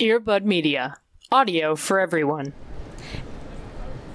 Earbud 0.00 0.44
Media. 0.44 0.96
Audio 1.30 1.76
for 1.76 2.00
everyone. 2.00 2.54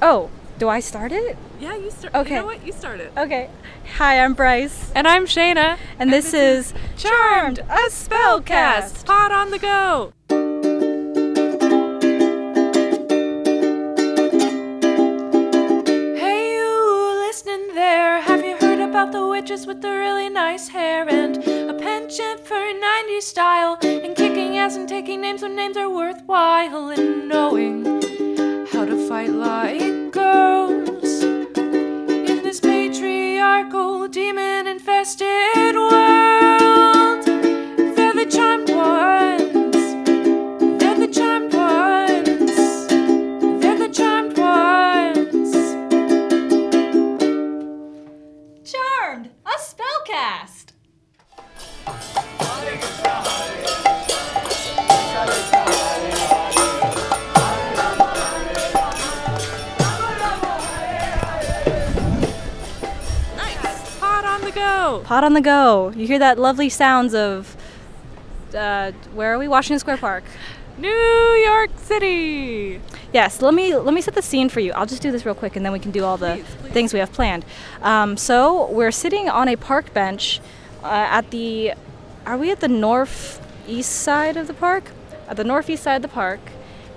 Oh, 0.01 0.31
do 0.57 0.67
I 0.67 0.79
start 0.79 1.11
it? 1.11 1.37
Yeah, 1.59 1.75
you 1.75 1.91
start. 1.91 2.15
Okay. 2.15 2.35
You 2.35 2.39
know 2.41 2.45
what? 2.47 2.65
You 2.65 2.71
start 2.73 2.99
it. 2.99 3.11
Okay. 3.15 3.49
Hi, 3.97 4.19
I'm 4.19 4.33
Bryce. 4.33 4.91
And 4.95 5.07
I'm 5.07 5.25
Shayna. 5.25 5.77
And, 5.99 6.11
this, 6.11 6.33
is 6.33 6.73
Charmed, 6.97 7.59
a 7.59 7.89
spellcast. 7.89 9.05
Pod 9.05 9.31
on 9.31 9.51
the 9.51 9.59
go. 9.59 10.11
Hey, 16.17 16.55
you 16.55 17.25
listening 17.27 17.75
there? 17.75 18.21
Have 18.21 18.43
you 18.43 18.57
heard 18.57 18.79
about 18.79 19.11
the 19.11 19.25
witches 19.27 19.67
with 19.67 19.81
the 19.81 19.91
really 19.91 20.29
nice 20.29 20.67
hair 20.69 21.07
and 21.07 21.37
a 21.37 21.73
penchant 21.75 22.39
for 22.45 22.55
90s 22.55 23.21
style 23.21 23.77
and 24.65 24.77
and 24.77 24.89
taking 24.89 25.21
names 25.21 25.43
when 25.43 25.55
names 25.55 25.77
are 25.77 25.87
worthwhile 25.87 26.89
and 26.89 27.29
knowing 27.29 27.85
how 28.71 28.83
to 28.83 29.07
fight 29.07 29.29
like 29.29 30.11
girls 30.11 31.21
in 31.23 32.41
this 32.41 32.59
patriarchal 32.59 34.07
demon 34.07 34.65
infested 34.65 35.75
world? 35.75 36.44
Go. 64.99 65.03
Pod 65.03 65.23
on 65.23 65.33
the 65.33 65.41
go. 65.41 65.91
You 65.95 66.07
hear 66.07 66.19
that 66.19 66.37
lovely 66.39 66.69
sounds 66.69 67.13
of. 67.13 67.55
Uh, 68.53 68.91
where 69.13 69.33
are 69.33 69.39
we? 69.39 69.47
Washington 69.47 69.79
Square 69.79 69.97
Park. 69.97 70.23
New 70.77 70.89
York 70.89 71.69
City. 71.77 72.81
Yes, 73.13 73.41
let 73.41 73.53
me 73.53 73.75
let 73.75 73.93
me 73.93 74.01
set 74.01 74.13
the 74.13 74.21
scene 74.21 74.49
for 74.49 74.59
you. 74.59 74.73
I'll 74.73 74.85
just 74.85 75.01
do 75.01 75.11
this 75.11 75.25
real 75.25 75.35
quick, 75.35 75.55
and 75.55 75.65
then 75.65 75.71
we 75.71 75.79
can 75.79 75.91
do 75.91 76.03
all 76.03 76.17
the 76.17 76.33
Please, 76.35 76.55
please. 76.59 76.73
things 76.73 76.93
we 76.93 76.99
have 76.99 77.13
planned. 77.13 77.45
Um, 77.81 78.17
so 78.17 78.69
we're 78.71 78.91
sitting 78.91 79.29
on 79.29 79.47
a 79.47 79.55
park 79.55 79.93
bench 79.93 80.41
uh, 80.83 80.87
at 80.87 81.31
the. 81.31 81.73
Are 82.25 82.37
we 82.37 82.51
at 82.51 82.59
the 82.59 82.67
northeast 82.67 83.91
side 83.91 84.35
of 84.35 84.47
the 84.47 84.53
park? 84.53 84.91
At 85.29 85.37
the 85.37 85.43
northeast 85.43 85.83
side 85.83 85.97
of 85.97 86.01
the 86.01 86.07
park, 86.07 86.39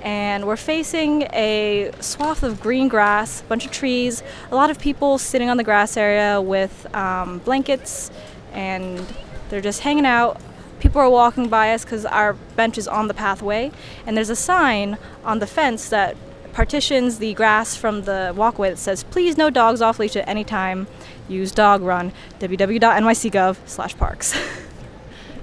and 0.03 0.47
we're 0.47 0.57
facing 0.57 1.23
a 1.33 1.91
swath 2.01 2.43
of 2.43 2.61
green 2.61 2.89
grass, 2.89 3.41
a 3.41 3.45
bunch 3.45 3.65
of 3.67 3.73
trees, 3.73 4.23
a 4.51 4.55
lot 4.55 4.71
of 4.71 4.79
people 4.79 5.19
sitting 5.19 5.49
on 5.51 5.57
the 5.57 5.65
grass 5.65 5.97
area 5.97 6.41
with 6.41 6.93
um, 6.95 7.39
blankets, 7.39 8.11
and 8.53 9.05
they're 9.49 9.61
just 9.61 9.81
hanging 9.81 10.07
out. 10.07 10.41
People 10.81 11.01
are 11.01 11.11
walking 11.11 11.49
by 11.49 11.73
us 11.75 11.85
because 11.85 12.07
our 12.07 12.35
bench 12.55 12.79
is 12.79 12.87
on 12.87 13.09
the 13.09 13.15
pathway, 13.15 13.73
and 14.07 14.17
there's 14.17 14.31
a 14.31 14.37
sign 14.37 14.97
on 15.25 15.41
the 15.41 15.47
fence 15.47 15.89
that 15.89 16.17
partitions 16.53 17.19
the 17.19 17.35
grass 17.35 17.77
from 17.77 18.03
the 18.03 18.33
walkway 18.37 18.71
that 18.71 18.79
says, 18.79 19.03
"Please, 19.03 19.37
no 19.37 19.51
dogs 19.51 19.83
off 19.83 19.99
leash 19.99 20.17
at 20.17 20.29
any 20.29 20.45
time. 20.45 20.87
Use 21.29 21.51
dog 21.53 21.83
run. 21.83 22.13
www.nyc.gov/parks." 22.39 24.35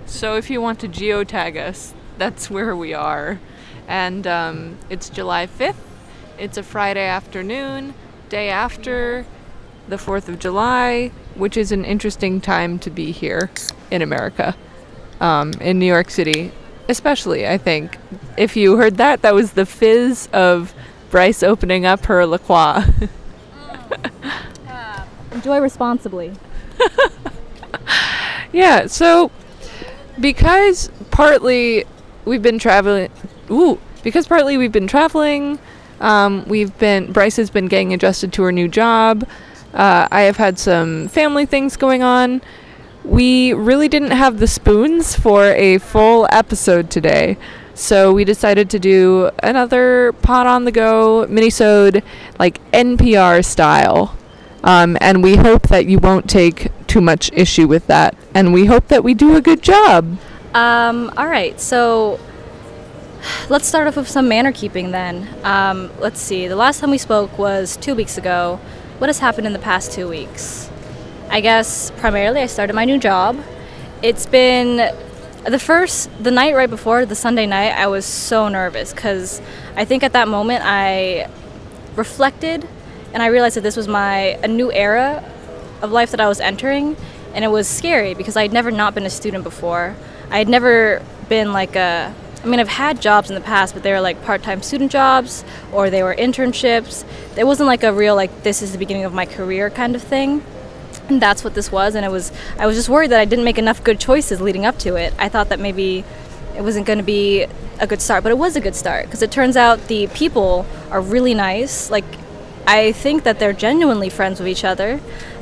So 0.08 0.38
if 0.38 0.50
you 0.50 0.61
want 0.61 0.80
to 0.81 0.88
geotag 0.88 1.58
us, 1.58 1.94
that's 2.17 2.50
where 2.50 2.76
we 2.76 2.94
are. 2.94 3.39
And 3.88 4.28
um, 4.28 4.78
it's 4.89 5.09
July 5.09 5.47
5th. 5.47 5.75
It's 6.38 6.58
a 6.58 6.64
Friday 6.64 7.05
afternoon, 7.05 7.94
day 8.30 8.50
after 8.50 9.25
the 9.88 9.95
4th 9.95 10.27
of 10.27 10.39
July, 10.39 11.11
which 11.36 11.55
is 11.55 11.71
an 11.71 11.86
interesting 11.86 12.42
time 12.42 12.80
to 12.80 12.89
be 12.89 13.11
here 13.11 13.49
in 13.92 14.02
America, 14.02 14.55
um, 15.21 15.54
in 15.61 15.80
New 15.80 15.86
York 15.86 16.09
City, 16.09 16.52
especially, 16.89 17.48
I 17.48 17.58
think. 17.58 17.98
If 18.37 18.58
you 18.58 18.77
heard 18.77 18.98
that, 18.98 19.21
that 19.21 19.33
was 19.33 19.54
the 19.54 19.65
fizz 19.65 20.27
of 20.33 20.73
Bryce 21.11 21.43
opening 21.43 21.86
up 21.86 22.05
her 22.05 22.26
LaCroix. 22.26 22.83
Enjoy 25.32 25.59
responsibly. 25.59 26.33
Yeah, 28.55 28.88
so 28.88 29.32
because 30.17 30.89
partly 31.11 31.83
we've 32.23 32.42
been 32.42 32.58
traveling, 32.58 33.11
ooh, 33.50 33.80
because 34.04 34.28
partly 34.28 34.58
we've 34.58 34.72
been 34.72 34.88
traveling, 34.88 35.60
um, 36.00 36.45
we've 36.48 36.78
been 36.78 37.11
Bryce 37.11 37.38
has 37.38 37.50
been 37.50 37.67
getting 37.67 37.94
adjusted 37.94 38.33
to 38.33 38.44
her 38.44 38.52
new 38.52 38.67
job. 38.67 39.28
Uh, 39.73 40.08
I 40.11 40.22
have 40.22 40.38
had 40.38 40.58
some 40.58 41.08
family 41.08 41.45
things 41.45 41.78
going 41.78 42.04
on. 42.04 42.42
We 43.04 43.54
really 43.54 43.88
didn't 43.88 44.11
have 44.11 44.39
the 44.39 44.48
spoons 44.48 45.16
for 45.16 45.45
a 45.45 45.78
full 45.78 46.28
episode 46.32 46.89
today, 46.89 47.38
so 47.73 48.14
we 48.14 48.23
decided 48.23 48.70
to 48.72 48.80
do 48.80 49.30
another 49.44 50.14
pod 50.22 50.48
on 50.48 50.66
the 50.66 50.72
go 50.72 51.27
minisode, 51.30 52.04
like 52.39 52.60
NPR 52.72 53.44
style. 53.45 54.16
Um, 54.64 54.98
and 55.00 55.22
we 55.22 55.36
hope 55.36 55.67
that 55.67 55.86
you 55.86 56.00
won't 56.00 56.27
take 56.27 56.72
too 56.88 57.00
much 57.00 57.32
issue 57.33 57.67
with 57.67 57.86
that. 57.88 58.16
And 58.33 58.52
we 58.52 58.66
hope 58.66 58.88
that 58.88 59.04
we 59.04 59.14
do 59.14 59.36
a 59.36 59.42
good 59.42 59.62
job. 59.62 60.17
Um, 60.56 61.14
all 61.17 61.27
right, 61.27 61.60
so 61.62 62.20
let's 63.49 63.67
start 63.67 63.87
off 63.87 63.95
with 63.95 64.08
some 64.08 64.27
manner 64.27 64.52
keeping 64.52 64.91
then. 64.91 65.27
Um, 65.43 65.91
let's 65.99 66.19
see, 66.19 66.47
the 66.47 66.55
last 66.55 66.80
time 66.80 66.91
we 66.91 66.97
spoke 66.97 67.37
was 67.37 67.77
two 67.77 67.95
weeks 67.95 68.17
ago. 68.17 68.59
What 68.97 69.09
has 69.09 69.19
happened 69.19 69.47
in 69.47 69.53
the 69.53 69.59
past 69.59 69.91
two 69.91 70.08
weeks? 70.08 70.69
I 71.30 71.41
guess 71.41 71.91
primarily 71.97 72.41
I 72.41 72.45
started 72.45 72.73
my 72.73 72.85
new 72.85 72.97
job. 72.97 73.39
It's 74.02 74.25
been 74.25 74.77
the 75.45 75.59
first, 75.59 76.09
the 76.23 76.31
night 76.31 76.55
right 76.55 76.69
before, 76.69 77.05
the 77.05 77.15
Sunday 77.15 77.45
night, 77.45 77.71
I 77.71 77.87
was 77.87 78.05
so 78.05 78.47
nervous 78.47 78.93
because 78.93 79.41
I 79.75 79.85
think 79.85 80.03
at 80.03 80.14
that 80.14 80.27
moment 80.27 80.64
I 80.65 81.30
reflected 81.95 82.67
and 83.14 83.21
I 83.21 83.27
realized 83.27 83.55
that 83.55 83.61
this 83.61 83.77
was 83.77 83.87
my 83.87 84.39
a 84.43 84.47
new 84.47 84.71
era 84.71 85.23
of 85.81 85.91
life 85.91 86.11
that 86.11 86.19
I 86.19 86.27
was 86.27 86.39
entering 86.39 86.97
and 87.33 87.45
it 87.45 87.49
was 87.49 87.67
scary 87.67 88.14
because 88.14 88.35
I 88.35 88.41
had 88.41 88.53
never 88.53 88.71
not 88.71 88.95
been 88.95 89.05
a 89.05 89.09
student 89.09 89.43
before. 89.43 89.95
I 90.31 90.37
had 90.37 90.49
never 90.49 91.02
been 91.30 91.53
like 91.53 91.75
a 91.75 92.14
I 92.45 92.48
mean 92.48 92.60
I've 92.60 92.67
had 92.67 93.02
jobs 93.02 93.30
in 93.30 93.36
the 93.36 93.42
past 93.42 93.73
but 93.73 93.82
they 93.82 93.92
were 93.92 94.02
like 94.02 94.22
part-time 94.23 94.61
student 94.61 94.92
jobs 94.92 95.44
or 95.73 95.89
they 95.89 96.04
were 96.04 96.14
internships. 96.14 97.04
It 97.36 97.45
wasn't 97.45 97.66
like 97.66 97.83
a 97.83 97.92
real 97.92 98.16
like 98.16 98.44
this 98.44 98.61
is 98.61 98.72
the 98.72 98.78
beginning 98.78 99.04
of 99.04 99.14
my 99.14 99.26
career 99.26 99.72
kind 99.72 99.95
of 99.95 100.04
thing. 100.04 100.44
And 101.10 101.20
that's 101.20 101.44
what 101.44 101.56
this 101.56 101.72
was 101.72 101.95
and 101.95 102.06
it 102.06 102.11
was 102.11 102.32
I 102.60 102.67
was 102.67 102.76
just 102.76 102.88
worried 102.88 103.10
that 103.10 103.20
I 103.20 103.26
didn't 103.26 103.45
make 103.45 103.58
enough 103.58 103.83
good 103.83 104.00
choices 104.00 104.42
leading 104.42 104.64
up 104.64 104.78
to 104.80 104.95
it. 104.95 105.14
I 105.17 105.28
thought 105.28 105.50
that 105.50 105.60
maybe 105.60 106.04
it 106.56 106.61
wasn't 106.61 106.86
going 106.86 107.00
to 107.00 107.04
be 107.04 107.48
a 107.80 107.88
good 107.88 108.02
start, 108.02 108.23
but 108.23 108.32
it 108.32 108.38
was 108.38 108.56
a 108.56 108.62
good 108.62 108.76
start 108.76 109.06
because 109.06 109.23
it 109.23 109.32
turns 109.32 109.58
out 109.58 109.88
the 109.88 110.06
people 110.08 110.67
are 110.92 111.02
really 111.02 111.33
nice. 111.33 111.89
Like 111.89 112.06
I 112.67 112.92
think 112.92 113.23
that 113.23 113.39
they're 113.39 113.54
genuinely 113.54 114.10
friends 114.10 114.39
with 114.39 114.48
each 114.48 114.64
other. 114.64 115.00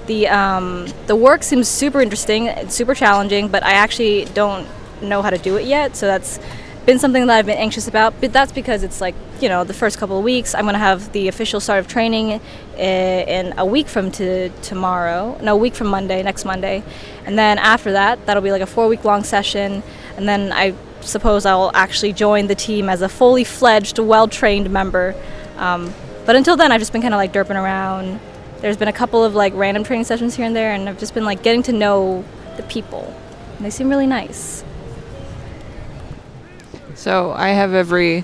The 0.08 0.30
um, 0.30 0.88
the 1.08 1.18
work 1.18 1.44
seems 1.44 1.68
super 1.68 2.02
interesting, 2.02 2.50
super 2.70 2.96
challenging, 2.96 3.50
but 3.50 3.62
I 3.64 3.74
actually 3.74 4.24
don't 4.26 4.68
know 5.02 5.22
how 5.22 5.30
to 5.30 5.38
do 5.38 5.58
it 5.58 5.66
yet. 5.66 5.98
So 5.98 6.08
that's 6.08 6.40
been 6.86 7.00
something 7.00 7.26
that 7.28 7.38
I've 7.38 7.46
been 7.46 7.58
anxious 7.58 7.88
about. 7.88 8.20
But 8.20 8.34
that's 8.34 8.52
because 8.52 8.84
it's 8.84 9.02
like 9.02 9.16
you 9.42 9.50
know 9.50 9.64
the 9.64 9.74
first 9.74 9.98
couple 9.98 10.18
of 10.18 10.24
weeks. 10.24 10.56
I'm 10.56 10.66
gonna 10.66 10.78
have 10.78 11.12
the 11.12 11.28
official 11.28 11.60
start 11.60 11.80
of 11.80 11.88
training 11.88 12.40
in 12.78 13.54
a 13.58 13.66
week 13.66 13.88
from 13.88 14.12
to 14.12 14.50
tomorrow. 14.62 15.38
No, 15.42 15.56
a 15.56 15.58
week 15.58 15.76
from 15.76 15.88
Monday, 15.88 16.24
next 16.24 16.46
Monday, 16.46 16.84
and 17.26 17.38
then 17.38 17.58
after 17.58 17.92
that, 17.94 18.26
that'll 18.26 18.44
be 18.44 18.52
like 18.52 18.62
a 18.62 18.68
four 18.68 18.88
week 18.88 19.04
long 19.04 19.24
session, 19.24 19.84
and 20.18 20.28
then 20.28 20.52
I 20.52 20.74
suppose 21.02 21.46
I'll 21.46 21.72
actually 21.74 22.14
join 22.14 22.48
the 22.48 22.56
team 22.56 22.90
as 22.90 23.02
a 23.02 23.10
fully 23.10 23.44
fledged, 23.44 24.00
well 24.00 24.28
trained 24.28 24.70
member. 24.70 25.16
Um, 25.58 25.94
but 26.26 26.36
until 26.36 26.56
then, 26.56 26.72
I've 26.72 26.80
just 26.80 26.94
been 26.94 27.02
kind 27.02 27.14
of 27.14 27.18
like 27.18 27.34
derping 27.34 27.62
around. 27.62 28.20
There's 28.60 28.78
been 28.78 28.88
a 28.88 28.94
couple 28.94 29.24
of 29.24 29.36
like 29.36 29.54
random 29.56 29.84
training 29.84 30.06
sessions 30.06 30.36
here 30.36 30.46
and 30.46 30.56
there, 30.56 30.74
and 30.74 30.88
I've 30.88 31.00
just 31.00 31.14
been 31.14 31.26
like 31.26 31.44
getting 31.44 31.64
to 31.64 31.74
know 31.74 32.24
the 32.58 32.64
people. 32.64 33.14
And 33.58 33.66
they 33.66 33.70
seem 33.70 33.90
really 33.90 34.08
nice. 34.08 34.64
So 37.04 37.34
I 37.34 37.50
have 37.50 37.74
every 37.74 38.24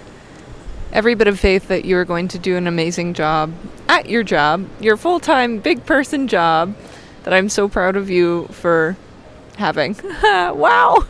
every 0.93 1.13
bit 1.13 1.27
of 1.27 1.37
faith 1.37 1.67
that 1.67 1.83
you 1.83 1.97
are 1.97 2.05
going 2.05 2.29
to 2.29 2.39
do 2.39 2.55
an 2.55 2.65
amazing 2.65 3.13
job 3.13 3.51
at 3.89 4.09
your 4.09 4.23
job, 4.23 4.69
your 4.79 4.95
full-time 4.95 5.59
big 5.59 5.85
person 5.85 6.29
job 6.29 6.73
that 7.23 7.33
I'm 7.33 7.49
so 7.49 7.67
proud 7.67 7.97
of 7.97 8.09
you 8.09 8.47
for 8.51 8.95
having. 9.57 9.97
wow. 10.23 11.05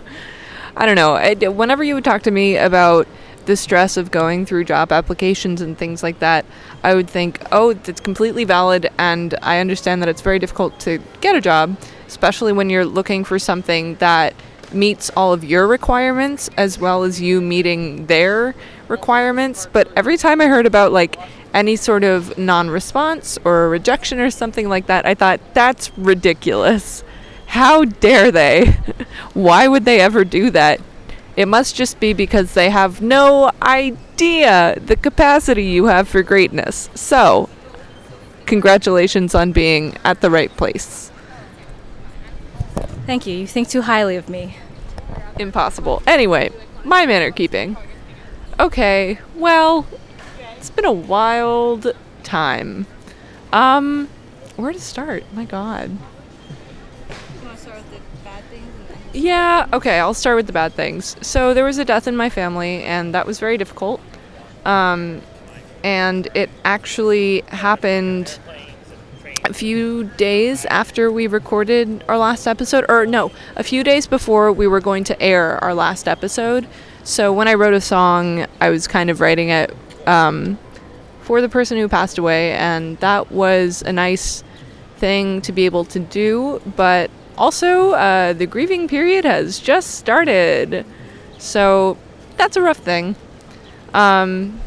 I 0.76 0.88
don't 0.88 0.96
know. 0.96 1.14
I, 1.14 1.36
whenever 1.36 1.84
you 1.84 1.94
would 1.94 2.04
talk 2.04 2.24
to 2.24 2.32
me 2.32 2.58
about 2.58 3.08
the 3.46 3.56
stress 3.56 3.98
of 3.98 4.10
going 4.10 4.48
through 4.48 4.64
job 4.64 4.92
applications 4.92 5.62
and 5.62 5.78
things 5.78 6.02
like 6.02 6.18
that, 6.18 6.48
I 6.84 6.96
would 6.96 7.08
think, 7.08 7.40
oh, 7.52 7.74
that's 7.74 8.02
completely 8.02 8.46
valid, 8.46 8.90
and 8.98 9.36
I 9.44 9.60
understand 9.60 10.02
that 10.02 10.10
it's 10.10 10.22
very 10.22 10.40
difficult 10.40 10.80
to 10.80 10.98
get 11.22 11.36
a 11.36 11.42
job, 11.42 11.78
especially 12.08 12.52
when 12.52 12.72
you're 12.72 12.84
looking 12.84 13.24
for 13.24 13.38
something 13.38 13.94
that 13.98 14.34
meets 14.74 15.10
all 15.16 15.34
of 15.34 15.44
your 15.44 15.68
requirements 15.68 16.50
as 16.58 16.80
well 16.80 17.04
as 17.04 17.22
you 17.22 17.42
meeting 17.42 18.06
their 18.08 18.56
requirements. 18.88 19.68
But 19.72 19.90
every 19.96 20.18
time 20.18 20.42
I 20.42 20.48
heard 20.48 20.66
about 20.66 20.92
like 20.92 21.18
any 21.54 21.76
sort 21.76 22.04
of 22.04 22.38
non 22.38 22.70
response 22.70 23.38
or 23.44 23.70
rejection 23.70 24.20
or 24.20 24.30
something 24.30 24.70
like 24.70 24.88
that, 24.88 25.06
I 25.06 25.16
thought, 25.16 25.40
that's 25.54 25.96
ridiculous. 25.98 27.04
How 27.48 27.86
dare 27.86 28.32
they? 28.32 28.78
Why 29.34 29.68
would 29.68 29.86
they 29.86 30.00
ever 30.00 30.24
do 30.24 30.50
that? 30.52 30.80
It 31.36 31.48
must 31.48 31.76
just 31.76 32.00
be 32.00 32.14
because 32.14 32.54
they 32.54 32.70
have 32.70 33.02
no 33.02 33.52
idea 33.62 34.78
the 34.80 34.96
capacity 34.96 35.64
you 35.64 35.86
have 35.86 36.08
for 36.08 36.22
greatness. 36.22 36.90
So, 36.96 37.50
congratulations 38.46 39.34
on 39.34 39.52
being 39.52 39.96
at 40.04 40.22
the 40.22 40.30
right 40.30 40.56
place. 40.58 41.12
Thank 43.10 43.26
you. 43.26 43.36
You 43.38 43.48
think 43.48 43.68
too 43.68 43.82
highly 43.82 44.18
of 44.18 44.30
me. 44.30 44.56
Impossible. 45.40 46.04
Anyway, 46.06 46.52
my 46.84 47.08
manner 47.08 47.32
keeping. 47.32 47.76
Okay, 48.60 49.18
well, 49.36 49.88
it's 50.58 50.70
been 50.70 50.86
a 50.86 50.92
wild 50.92 51.92
time. 52.22 52.86
Um, 53.52 54.10
where 54.58 54.72
to 54.72 54.80
start? 54.80 55.24
My 55.34 55.44
god. 55.44 55.98
Yeah, 59.12 59.66
okay, 59.74 59.98
I'll 59.98 60.14
start 60.14 60.36
with 60.36 60.46
the 60.46 60.54
bad 60.54 60.76
things. 60.76 61.16
So 61.26 61.56
there 61.56 61.66
was 61.66 61.80
a 61.80 61.86
death 61.86 62.08
in 62.08 62.16
my 62.16 62.30
family, 62.30 62.84
and 62.84 63.16
that 63.16 63.26
was 63.26 63.40
very 63.40 63.58
difficult. 63.58 64.02
Um, 64.66 65.24
and 65.84 66.28
it 66.36 66.52
actually 66.64 67.42
happened 67.48 68.38
a 69.46 69.54
few 69.54 70.06
days 70.18 70.66
after 70.66 71.12
we 71.12 71.28
recorded 71.28 72.04
our 72.08 72.18
last 72.18 72.48
episode, 72.48 72.86
or 72.90 73.06
no, 73.06 73.32
a 73.56 73.64
few 73.64 73.84
days 73.84 74.08
before 74.08 74.52
we 74.52 74.68
were 74.68 74.80
going 74.80 75.04
to 75.06 75.22
air 75.22 75.64
our 75.64 75.74
last 75.74 76.08
episode. 76.08 76.68
So 77.04 77.34
when 77.34 77.48
I 77.48 77.54
wrote 77.56 77.74
a 77.74 77.82
song, 77.82 78.46
I 78.60 78.70
was 78.70 78.88
kind 78.88 79.10
of 79.10 79.22
writing 79.22 79.50
it 79.50 79.76
um, 80.08 80.60
for 81.22 81.42
the 81.42 81.50
person 81.50 81.78
who 81.78 81.88
passed 81.88 82.18
away, 82.18 82.54
and 82.54 82.98
that 83.00 83.32
was 83.32 83.82
a 83.82 83.94
nice 83.94 84.44
thing 84.98 85.42
to 85.42 85.52
be 85.52 85.66
able 85.66 85.86
to 85.86 86.00
do, 86.00 86.62
but 86.76 87.10
also, 87.38 87.92
uh, 87.92 88.34
the 88.34 88.46
grieving 88.46 88.90
period 88.90 89.24
has 89.24 89.60
just 89.60 89.96
started. 89.96 90.86
So, 91.38 91.98
that's 92.36 92.58
a 92.58 92.62
rough 92.62 92.78
thing. 92.78 93.16
Um, 93.94 94.60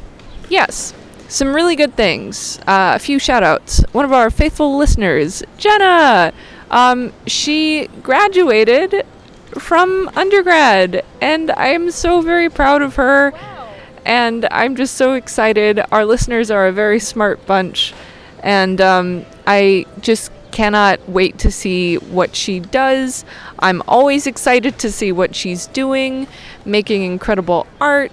yes, 0.49 0.95
some 1.33 1.55
really 1.55 1.77
good 1.77 1.95
things. 1.97 2.59
Uh, 2.67 2.93
a 2.95 2.99
few 2.99 3.19
shout 3.19 3.43
outs. 3.43 3.83
One 3.93 4.05
of 4.05 4.13
our 4.13 4.31
faithful 4.31 4.77
listeners, 4.77 5.43
Jenna, 5.57 6.33
um, 6.71 7.13
she 7.27 7.89
graduated 8.03 9.07
from 9.59 10.11
undergrad, 10.15 11.05
and 11.21 11.51
I 11.51 11.69
am 11.69 11.91
so 11.91 12.21
very 12.21 12.51
proud 12.51 12.83
of 12.83 12.97
her. 12.97 13.33
And 14.05 14.47
I'm 14.51 14.75
just 14.75 14.97
so 14.97 15.15
excited. 15.15 15.81
Our 15.93 16.05
listeners 16.05 16.51
are 16.51 16.67
a 16.67 16.73
very 16.73 16.99
smart 16.99 17.47
bunch, 17.47 17.95
and 18.43 18.81
um, 18.81 19.25
I 19.47 19.87
just 20.01 20.33
cannot 20.51 21.09
wait 21.09 21.39
to 21.39 21.51
see 21.51 21.97
what 21.97 22.35
she 22.35 22.61
does. 22.61 23.25
I'm 23.59 23.81
always 23.87 24.27
excited 24.27 24.79
to 24.81 24.91
see 24.91 25.13
what 25.13 25.35
she's 25.35 25.67
doing, 25.69 26.27
making 26.65 27.05
incredible 27.05 27.67
art, 27.81 28.11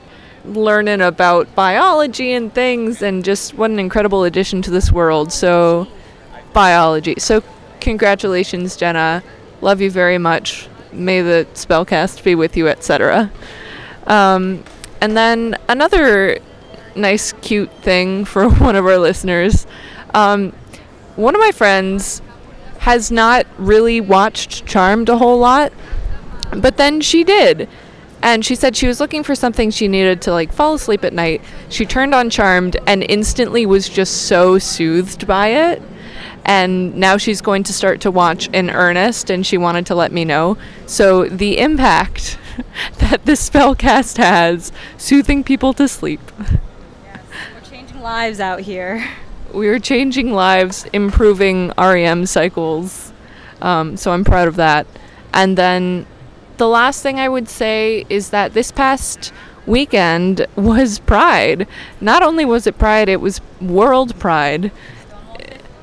learning 0.55 1.01
about 1.01 1.53
biology 1.55 2.33
and 2.33 2.53
things, 2.53 3.01
and 3.01 3.23
just 3.23 3.53
what 3.53 3.71
an 3.71 3.79
incredible 3.79 4.23
addition 4.23 4.61
to 4.63 4.71
this 4.71 4.91
world. 4.91 5.31
So, 5.31 5.87
biology. 6.53 7.15
So, 7.17 7.43
congratulations, 7.79 8.75
Jenna. 8.75 9.23
Love 9.61 9.81
you 9.81 9.91
very 9.91 10.17
much. 10.17 10.67
May 10.91 11.21
the 11.21 11.47
spellcast 11.53 12.23
be 12.23 12.35
with 12.35 12.57
you, 12.57 12.67
etc. 12.67 13.31
Um, 14.07 14.63
and 15.01 15.15
then 15.15 15.57
another 15.67 16.39
nice, 16.95 17.33
cute 17.33 17.71
thing 17.81 18.25
for 18.25 18.49
one 18.49 18.75
of 18.75 18.85
our 18.85 18.97
listeners. 18.97 19.65
Um, 20.13 20.51
one 21.15 21.35
of 21.35 21.41
my 21.41 21.51
friends 21.51 22.21
has 22.79 23.11
not 23.11 23.45
really 23.57 23.99
watched 23.99 24.65
Charmed 24.65 25.09
a 25.09 25.17
whole 25.17 25.37
lot, 25.37 25.73
but 26.55 26.77
then 26.77 27.01
she 27.01 27.23
did. 27.23 27.67
And 28.21 28.43
she 28.43 28.55
said 28.55 28.75
she 28.75 28.87
was 28.87 28.99
looking 28.99 29.23
for 29.23 29.33
something 29.35 29.71
she 29.71 29.87
needed 29.87 30.21
to 30.23 30.31
like 30.31 30.51
fall 30.51 30.73
asleep 30.73 31.03
at 31.05 31.13
night. 31.13 31.41
She 31.69 31.85
turned 31.85 32.13
on 32.13 32.29
Charmed 32.29 32.77
and 32.85 33.03
instantly 33.03 33.65
was 33.65 33.87
just 33.87 34.23
so 34.27 34.59
soothed 34.59 35.25
by 35.25 35.47
it. 35.49 35.81
And 36.45 36.95
now 36.95 37.17
she's 37.17 37.41
going 37.41 37.63
to 37.63 37.73
start 37.73 38.01
to 38.01 38.11
watch 38.11 38.47
in 38.49 38.69
earnest 38.69 39.29
and 39.29 39.45
she 39.45 39.57
wanted 39.57 39.85
to 39.87 39.95
let 39.95 40.11
me 40.11 40.25
know. 40.25 40.57
So 40.85 41.25
the 41.29 41.59
impact 41.59 42.37
that 42.97 43.25
this 43.25 43.47
spellcast 43.49 44.17
has 44.17 44.71
soothing 44.97 45.43
people 45.43 45.73
to 45.73 45.87
sleep. 45.87 46.19
Yes, 47.03 47.21
we're 47.53 47.69
changing 47.69 48.01
lives 48.01 48.39
out 48.39 48.61
here. 48.61 49.07
we're 49.53 49.79
changing 49.79 50.33
lives, 50.33 50.85
improving 50.91 51.71
REM 51.77 52.25
cycles. 52.25 53.13
Um, 53.61 53.95
so 53.97 54.11
I'm 54.11 54.23
proud 54.23 54.47
of 54.47 54.55
that. 54.57 54.87
And 55.33 55.57
then 55.57 56.05
the 56.59 56.67
last 56.67 57.01
thing 57.01 57.19
I 57.19 57.27
would 57.27 57.49
say 57.49 58.05
is 58.09 58.29
that 58.29 58.53
this 58.53 58.71
past 58.71 59.33
weekend 59.65 60.45
was 60.55 60.99
Pride. 60.99 61.67
Not 61.99 62.21
only 62.21 62.45
was 62.45 62.67
it 62.67 62.77
Pride, 62.77 63.09
it 63.09 63.19
was 63.19 63.41
World 63.59 64.17
Pride. 64.19 64.71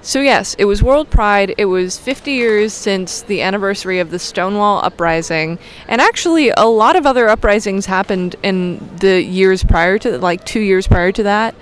So, 0.03 0.21
yes, 0.21 0.55
it 0.57 0.67
was 0.67 0.85
World 0.85 1.11
Pride. 1.11 1.53
It 1.59 1.65
was 1.65 1.99
50 1.99 2.31
years 2.31 2.73
since 2.73 3.23
the 3.23 3.43
anniversary 3.43 3.99
of 3.99 4.13
the 4.13 4.21
Stonewall 4.21 4.79
Uprising. 4.85 5.59
And 5.89 6.01
actually, 6.01 6.51
a 6.51 6.67
lot 6.67 6.95
of 6.95 7.07
other 7.07 7.29
uprisings 7.29 7.87
happened 7.87 8.37
in 8.45 8.79
the 8.99 9.21
years 9.21 9.65
prior 9.65 9.99
to, 9.99 10.19
like 10.19 10.45
two 10.45 10.61
years 10.61 10.87
prior 10.87 11.11
to 11.11 11.25
that 11.25 11.57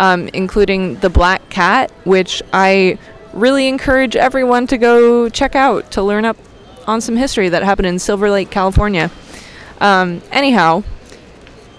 um, 0.00 0.28
including 0.32 0.96
The 0.96 1.10
Black 1.10 1.48
Cat, 1.50 1.92
which 2.04 2.42
I 2.52 2.98
really 3.34 3.68
encourage 3.68 4.16
everyone 4.16 4.66
to 4.68 4.78
go 4.78 5.28
check 5.28 5.54
out 5.54 5.90
to 5.92 6.02
learn 6.02 6.24
up 6.24 6.36
on 6.90 7.00
some 7.00 7.16
history 7.16 7.48
that 7.48 7.62
happened 7.62 7.86
in 7.86 7.98
Silver 7.98 8.30
Lake, 8.30 8.50
California. 8.50 9.10
Um, 9.80 10.22
anyhow, 10.30 10.82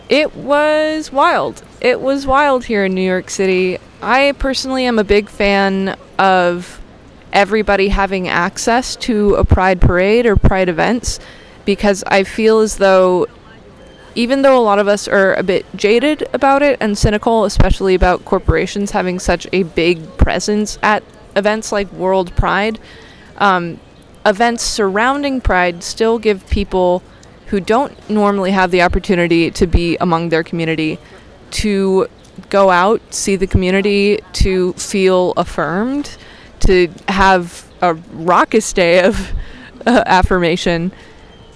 it 0.09 0.35
was 0.35 1.11
wild. 1.11 1.61
It 1.81 1.99
was 1.99 2.25
wild 2.25 2.65
here 2.65 2.85
in 2.85 2.95
New 2.95 3.01
York 3.01 3.29
City. 3.29 3.77
I 4.01 4.33
personally 4.39 4.85
am 4.85 4.97
a 4.97 5.03
big 5.03 5.29
fan 5.29 5.97
of 6.17 6.81
everybody 7.33 7.89
having 7.89 8.27
access 8.27 8.95
to 8.97 9.35
a 9.35 9.43
pride 9.43 9.81
parade 9.81 10.25
or 10.25 10.35
pride 10.35 10.69
events 10.69 11.19
because 11.65 12.03
I 12.07 12.23
feel 12.23 12.59
as 12.59 12.77
though 12.77 13.27
even 14.15 14.41
though 14.41 14.57
a 14.57 14.63
lot 14.63 14.79
of 14.79 14.87
us 14.87 15.07
are 15.07 15.33
a 15.35 15.43
bit 15.43 15.65
jaded 15.75 16.27
about 16.33 16.61
it 16.61 16.77
and 16.81 16.97
cynical, 16.97 17.45
especially 17.45 17.95
about 17.95 18.25
corporations 18.25 18.91
having 18.91 19.19
such 19.19 19.47
a 19.53 19.63
big 19.63 20.05
presence 20.17 20.77
at 20.83 21.03
events 21.35 21.71
like 21.71 21.89
World 21.93 22.35
Pride, 22.35 22.77
um, 23.37 23.79
events 24.25 24.63
surrounding 24.63 25.41
Pride 25.41 25.83
still 25.83 26.19
give 26.19 26.47
people 26.49 27.03
who 27.47 27.59
don't 27.59 28.09
normally 28.09 28.51
have 28.51 28.71
the 28.71 28.81
opportunity 28.81 29.51
to 29.51 29.67
be 29.67 29.97
among 29.97 30.29
their 30.29 30.43
community 30.43 30.99
to 31.51 32.07
go 32.49 32.69
out, 32.69 33.01
see 33.13 33.35
the 33.35 33.47
community, 33.47 34.19
to 34.33 34.73
feel 34.73 35.33
affirmed, 35.35 36.17
to 36.61 36.87
have 37.07 37.69
a 37.81 37.93
raucous 37.93 38.71
day 38.71 39.03
of 39.03 39.31
uh, 39.85 40.03
affirmation 40.05 40.91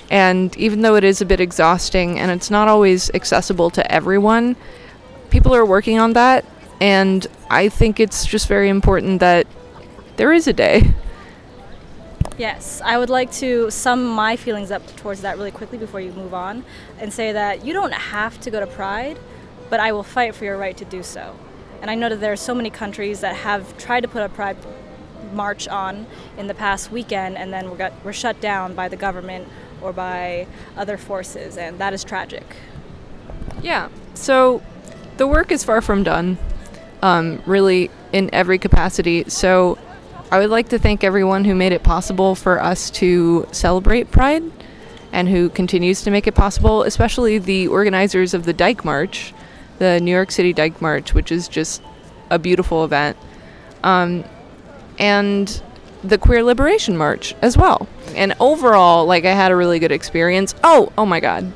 and 0.10 0.56
even 0.58 0.82
though 0.82 0.96
it 0.96 1.04
is 1.04 1.22
a 1.22 1.26
bit 1.26 1.40
exhausting 1.40 2.20
and 2.20 2.32
it's 2.32 2.52
not 2.52 2.68
always 2.68 3.10
accessible 3.12 3.70
to 3.72 3.92
everyone, 3.92 4.56
people 5.30 5.56
are 5.56 5.66
working 5.66 6.00
on 6.00 6.14
that. 6.14 6.46
And 6.80 7.26
I 7.50 7.70
think 7.70 8.00
it's 8.00 8.26
just 8.26 8.48
very 8.48 8.70
important 8.70 9.20
that 9.22 9.48
there 10.18 10.32
is 10.32 10.48
a 10.48 10.54
day. 10.54 10.94
Yes, 12.38 12.82
I 12.84 12.98
would 12.98 13.10
like 13.10 13.32
to 13.34 13.72
sum 13.72 14.06
my 14.06 14.36
feelings 14.36 14.70
up 14.70 14.86
towards 14.98 15.22
that 15.22 15.38
really 15.38 15.52
quickly 15.52 15.78
before 15.78 16.02
you 16.02 16.12
move 16.12 16.34
on 16.34 16.66
and 17.00 17.14
say 17.14 17.32
that 17.32 17.66
you 17.66 17.72
don't 17.72 17.94
have 17.94 18.40
to 18.42 18.52
go 18.52 18.60
to 18.60 18.68
Pride, 18.68 19.18
but 19.70 19.80
I 19.80 19.94
will 19.94 20.04
fight 20.04 20.36
for 20.36 20.44
your 20.44 20.58
right 20.58 20.76
to 20.76 20.86
do 20.86 21.02
so. 21.02 21.38
And 21.82 21.90
I 21.90 21.96
know 21.96 22.10
that 22.10 22.20
there 22.20 22.34
are 22.34 22.38
so 22.38 22.54
many 22.54 22.70
countries 22.70 23.22
that 23.22 23.38
have 23.38 23.78
tried 23.78 24.02
to 24.02 24.10
put 24.10 24.22
a 24.22 24.28
Pride 24.28 24.58
march 25.34 25.68
on 25.68 26.08
in 26.38 26.48
the 26.48 26.54
past 26.54 26.92
weekend 26.92 27.38
and 27.38 27.54
then 27.54 27.72
we 27.72 27.78
got, 27.78 27.94
were 28.04 28.14
shut 28.14 28.40
down 28.42 28.74
by 28.74 28.90
the 28.90 28.98
government 28.98 29.48
or 29.82 29.94
by 29.94 30.48
other 30.76 30.98
forces, 30.98 31.58
and 31.58 31.80
that 31.80 31.94
is 31.94 32.04
tragic. 32.04 32.56
Yeah. 33.62 33.90
So 34.14 34.62
the 35.18 35.28
work 35.28 35.52
is 35.52 35.64
far 35.64 35.82
from 35.82 36.04
done, 36.04 36.38
um, 37.02 37.42
really, 37.46 37.92
in 38.12 38.30
every 38.34 38.58
capacity. 38.58 39.26
So 39.30 39.78
I 40.32 40.40
would 40.40 40.50
like 40.50 40.70
to 40.70 40.80
thank 40.80 41.04
everyone 41.04 41.46
who 41.46 41.54
made 41.54 41.72
it 41.72 41.84
possible 41.84 42.34
for 42.34 42.62
us 42.62 42.90
to 42.92 43.48
celebrate 43.52 44.10
Pride 44.10 44.44
and 45.12 45.30
who 45.30 45.50
continues 45.50 46.02
to 46.02 46.12
make 46.12 46.26
it 46.26 46.34
possible, 46.34 46.84
especially 46.84 47.38
the 47.38 47.68
organizers 47.68 48.34
of 48.34 48.46
the 48.46 48.54
Dyke 48.54 48.84
March, 48.84 49.34
the 49.78 50.00
New 50.02 50.12
York 50.12 50.32
City 50.32 50.52
Dyke 50.52 50.82
March, 50.82 51.14
which 51.14 51.32
is 51.32 51.48
just 51.48 51.82
a 52.32 52.40
beautiful 52.40 52.84
event. 52.84 53.18
Um, 53.84 54.24
and 54.98 55.62
the 56.04 56.18
Queer 56.18 56.44
Liberation 56.44 56.98
March 56.98 57.36
as 57.42 57.56
well. 57.56 57.88
And 58.16 58.34
overall, 58.40 59.06
like 59.06 59.26
I 59.26 59.32
had 59.32 59.52
a 59.52 59.56
really 59.56 59.80
good 59.80 59.92
experience. 59.92 60.56
Oh, 60.64 60.92
oh 60.98 61.06
my 61.06 61.20
god. 61.20 61.52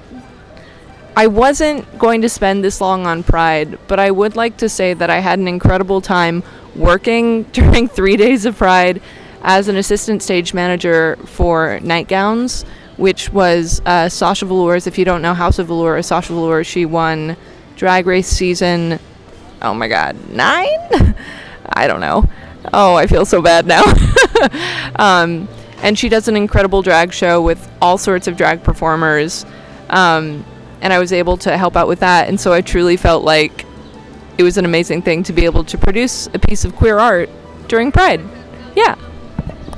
I 1.17 1.27
wasn't 1.27 1.97
going 1.97 2.21
to 2.21 2.29
spend 2.29 2.63
this 2.63 2.79
long 2.79 3.05
on 3.05 3.23
Pride, 3.23 3.79
but 3.87 3.99
I 3.99 4.11
would 4.11 4.35
like 4.35 4.57
to 4.57 4.69
say 4.69 4.93
that 4.93 5.09
I 5.09 5.19
had 5.19 5.39
an 5.39 5.47
incredible 5.47 6.01
time 6.01 6.43
working 6.75 7.43
during 7.51 7.87
3 7.87 8.17
days 8.17 8.45
of 8.45 8.57
Pride 8.57 9.01
as 9.41 9.67
an 9.67 9.77
assistant 9.77 10.21
stage 10.21 10.53
manager 10.53 11.17
for 11.25 11.79
Nightgowns, 11.81 12.65
which 12.97 13.31
was 13.31 13.81
uh, 13.85 14.09
Sasha 14.09 14.45
Velour's. 14.45 14.87
If 14.87 14.97
you 14.97 15.05
don't 15.05 15.21
know 15.21 15.33
House 15.33 15.59
of 15.59 15.67
Velour, 15.67 16.01
Sasha 16.01 16.33
Velour, 16.33 16.63
she 16.63 16.85
won 16.85 17.37
Drag 17.75 18.05
Race 18.05 18.27
season, 18.27 18.99
oh 19.61 19.73
my 19.73 19.87
god, 19.87 20.17
nine? 20.29 20.67
I 21.73 21.87
don't 21.87 22.01
know. 22.01 22.25
Oh, 22.73 22.95
I 22.95 23.07
feel 23.07 23.25
so 23.25 23.41
bad 23.41 23.65
now. 23.65 23.83
um, 24.97 25.47
and 25.81 25.97
she 25.97 26.09
does 26.09 26.27
an 26.27 26.35
incredible 26.35 26.81
drag 26.81 27.13
show 27.13 27.41
with 27.41 27.69
all 27.81 27.97
sorts 27.97 28.27
of 28.27 28.35
drag 28.35 28.63
performers. 28.63 29.45
Um, 29.89 30.45
and 30.81 30.91
I 30.93 30.99
was 30.99 31.13
able 31.13 31.37
to 31.37 31.57
help 31.57 31.75
out 31.75 31.87
with 31.87 32.01
that. 32.01 32.27
And 32.27 32.39
so 32.39 32.51
I 32.53 32.61
truly 32.61 32.97
felt 32.97 33.23
like 33.23 33.65
it 34.39 34.43
was 34.43 34.57
an 34.57 34.63
amazing 34.63 35.01
thing 35.01 35.21
to 35.21 35.33
be 35.33 35.43
able 35.43 35.65
to 35.65 35.77
produce 35.77 36.27
a 36.27 36.39
piece 36.39 36.63
of 36.63 36.73
queer 36.73 36.97
art 36.97 37.29
during 37.67 37.91
Pride. 37.91 38.21
Yeah. 38.73 38.95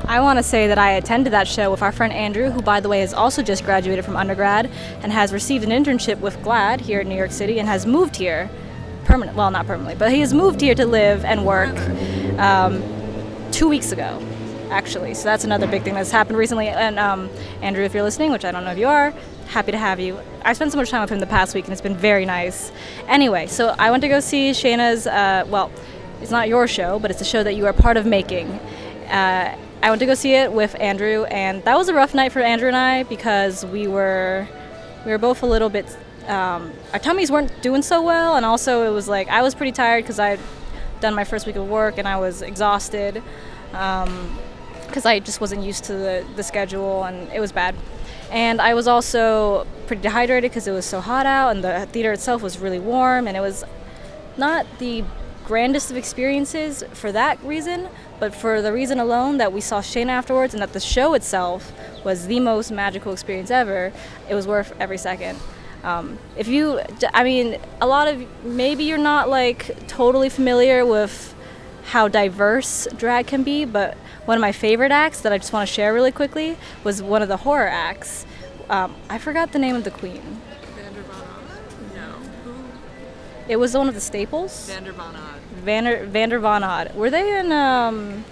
I 0.06 0.20
want 0.20 0.38
to 0.38 0.44
say 0.44 0.68
that 0.68 0.78
I 0.78 0.92
attended 0.92 1.34
that 1.34 1.48
show 1.48 1.72
with 1.72 1.82
our 1.82 1.92
friend 1.92 2.14
Andrew, 2.14 2.52
who, 2.52 2.62
by 2.62 2.80
the 2.80 2.88
way, 2.88 3.00
has 3.00 3.12
also 3.12 3.42
just 3.42 3.66
graduated 3.66 4.06
from 4.06 4.16
undergrad 4.16 4.70
and 5.02 5.12
has 5.12 5.34
received 5.34 5.64
an 5.64 5.72
internship 5.72 6.20
with 6.20 6.38
GLAAD 6.44 6.82
here 6.82 7.00
in 7.00 7.10
New 7.10 7.16
York 7.16 7.32
City 7.32 7.58
and 7.58 7.68
has 7.68 7.88
moved 7.88 8.18
here 8.18 8.52
permanent. 9.06 9.36
Well, 9.36 9.50
not 9.50 9.66
permanently, 9.66 9.96
but 9.96 10.12
he 10.12 10.20
has 10.20 10.32
moved 10.32 10.62
here 10.62 10.76
to 10.76 10.86
live 10.86 11.26
and 11.26 11.44
work 11.44 11.76
um, 12.38 12.84
two 13.52 13.68
weeks 13.68 13.92
ago, 13.92 14.24
actually. 14.72 15.14
So 15.14 15.26
that's 15.26 15.44
another 15.44 15.68
big 15.68 15.84
thing 15.84 15.94
that's 15.94 16.12
happened 16.12 16.38
recently. 16.38 16.70
And 16.70 16.98
um, 16.98 17.30
Andrew, 17.62 17.84
if 17.84 17.94
you're 17.94 18.04
listening, 18.04 18.32
which 18.32 18.46
I 18.46 18.52
don't 18.52 18.64
know 18.64 18.72
if 18.72 18.78
you 18.78 18.88
are, 18.88 19.14
happy 19.48 19.72
to 19.72 19.78
have 19.78 20.00
you. 20.00 20.20
I 20.44 20.54
spent 20.54 20.72
so 20.72 20.78
much 20.78 20.90
time 20.90 21.02
with 21.02 21.12
him 21.12 21.20
the 21.20 21.28
past 21.28 21.54
week, 21.54 21.66
and 21.66 21.74
it's 21.74 21.82
been 21.82 21.96
very 21.96 22.26
nice. 22.26 22.72
Anyway, 23.08 23.48
so 23.48 23.76
I 23.78 23.92
went 23.92 24.02
to 24.02 24.08
go 24.08 24.20
see 24.20 24.52
Shayna's. 24.52 25.06
Uh, 25.06 25.46
well, 25.48 25.72
it's 26.22 26.32
not 26.32 26.48
your 26.48 26.68
show, 26.68 26.98
but 27.00 27.12
it's 27.12 27.22
a 27.22 27.26
show 27.26 27.44
that 27.44 27.54
you 27.54 27.66
are 27.66 27.74
part 27.74 27.98
of 27.98 28.06
making. 28.06 28.48
Uh, 29.10 29.58
I 29.84 29.90
went 29.90 30.00
to 30.00 30.06
go 30.06 30.14
see 30.14 30.34
it 30.34 30.52
with 30.52 30.80
Andrew, 30.80 31.26
and 31.26 31.64
that 31.66 31.78
was 31.78 31.90
a 31.90 31.94
rough 31.94 32.14
night 32.14 32.32
for 32.32 32.40
Andrew 32.40 32.68
and 32.68 32.78
I 32.78 33.04
because 33.04 33.66
we 33.66 33.88
were 33.88 34.48
we 35.06 35.12
were 35.12 35.18
both 35.18 35.44
a 35.44 35.48
little 35.48 35.70
bit. 35.70 35.86
Um, 36.28 36.72
our 36.94 37.00
tummies 37.00 37.32
weren't 37.32 37.52
doing 37.62 37.82
so 37.82 38.02
well, 38.02 38.38
and 38.38 38.46
also 38.46 38.90
it 38.90 38.94
was 38.94 39.08
like 39.10 39.28
I 39.28 39.42
was 39.42 39.54
pretty 39.54 39.72
tired 39.74 40.04
because 40.04 40.20
I'd 40.20 40.40
done 41.02 41.14
my 41.16 41.24
first 41.24 41.48
week 41.48 41.56
of 41.56 41.68
work 41.68 41.98
and 41.98 42.08
I 42.08 42.18
was 42.18 42.44
exhausted 42.44 43.24
because 44.92 45.06
I 45.06 45.20
just 45.20 45.42
wasn't 45.42 45.64
used 45.64 45.86
to 45.86 45.94
the, 45.94 46.26
the 46.36 46.44
schedule, 46.44 47.04
and 47.04 47.32
it 47.32 47.40
was 47.40 47.52
bad. 47.52 47.76
And 48.30 48.62
I 48.62 48.74
was 48.74 48.88
also 48.88 49.66
pretty 49.88 50.02
dehydrated 50.02 50.52
because 50.52 50.68
it 50.68 50.72
was 50.72 50.86
so 50.86 51.02
hot 51.02 51.26
out, 51.26 51.50
and 51.50 51.64
the 51.64 51.88
theater 51.92 52.12
itself 52.12 52.42
was 52.42 52.60
really 52.60 52.80
warm, 52.80 53.28
and 53.28 53.36
it 53.36 53.42
was 53.42 53.64
not 54.38 54.66
the 54.80 55.04
grandest 55.46 55.92
of 55.92 55.98
experiences 55.98 56.84
for 56.94 57.12
that 57.12 57.42
reason, 57.44 57.90
but 58.20 58.34
for 58.36 58.62
the 58.62 58.72
reason 58.72 59.00
alone 59.00 59.38
that 59.38 59.52
we 59.52 59.60
saw 59.60 59.82
Shane 59.82 60.10
afterwards 60.10 60.54
and 60.54 60.62
that 60.62 60.74
the 60.74 60.80
show 60.80 61.14
itself 61.14 61.74
was 62.06 62.28
the 62.28 62.40
most 62.40 62.72
magical 62.72 63.12
experience 63.12 63.52
ever, 63.52 63.92
it 64.30 64.36
was 64.36 64.48
worth 64.48 64.74
every 64.80 64.98
second. 64.98 65.40
Um, 65.84 66.20
if 66.38 66.48
you, 66.48 66.80
I 67.14 67.24
mean, 67.24 67.60
a 67.82 67.88
lot 67.88 68.08
of 68.08 68.46
maybe 68.46 68.84
you're 68.84 69.00
not 69.00 69.30
like 69.30 69.88
totally 69.88 70.30
familiar 70.30 70.86
with 70.86 71.34
how 71.86 72.08
diverse 72.08 72.88
drag 72.96 73.28
can 73.28 73.44
be, 73.44 73.66
but 73.66 73.98
one 74.26 74.38
of 74.38 74.42
my 74.42 74.52
favorite 74.52 74.92
acts 74.92 75.22
that 75.22 75.32
I 75.34 75.38
just 75.38 75.52
want 75.54 75.68
to 75.68 75.74
share 75.74 75.94
really 75.94 76.12
quickly 76.12 76.58
was 76.84 77.02
one 77.02 77.22
of 77.22 77.28
the 77.28 77.38
horror 77.38 77.68
acts. 77.68 78.26
Um, 78.70 78.96
I 79.10 79.18
forgot 79.18 79.52
the 79.52 79.60
name 79.60 79.76
of 79.76 79.84
the 79.84 79.92
queen. 79.92 80.42
No. 81.96 82.02
Who? 82.46 82.54
It 83.48 83.56
was 83.58 83.76
one 83.76 83.88
of 83.90 83.96
the 83.96 84.02
staples. 84.02 84.68
Vander 84.70 84.92
Von 84.94 85.16
Odd. 85.16 85.40
Vander 85.64 86.06
Vander 86.06 86.40
Von 86.40 86.64
Odd. 86.64 86.96
Were 86.96 87.10
they 87.10 87.38
in? 87.40 87.52
Um, 87.52 88.24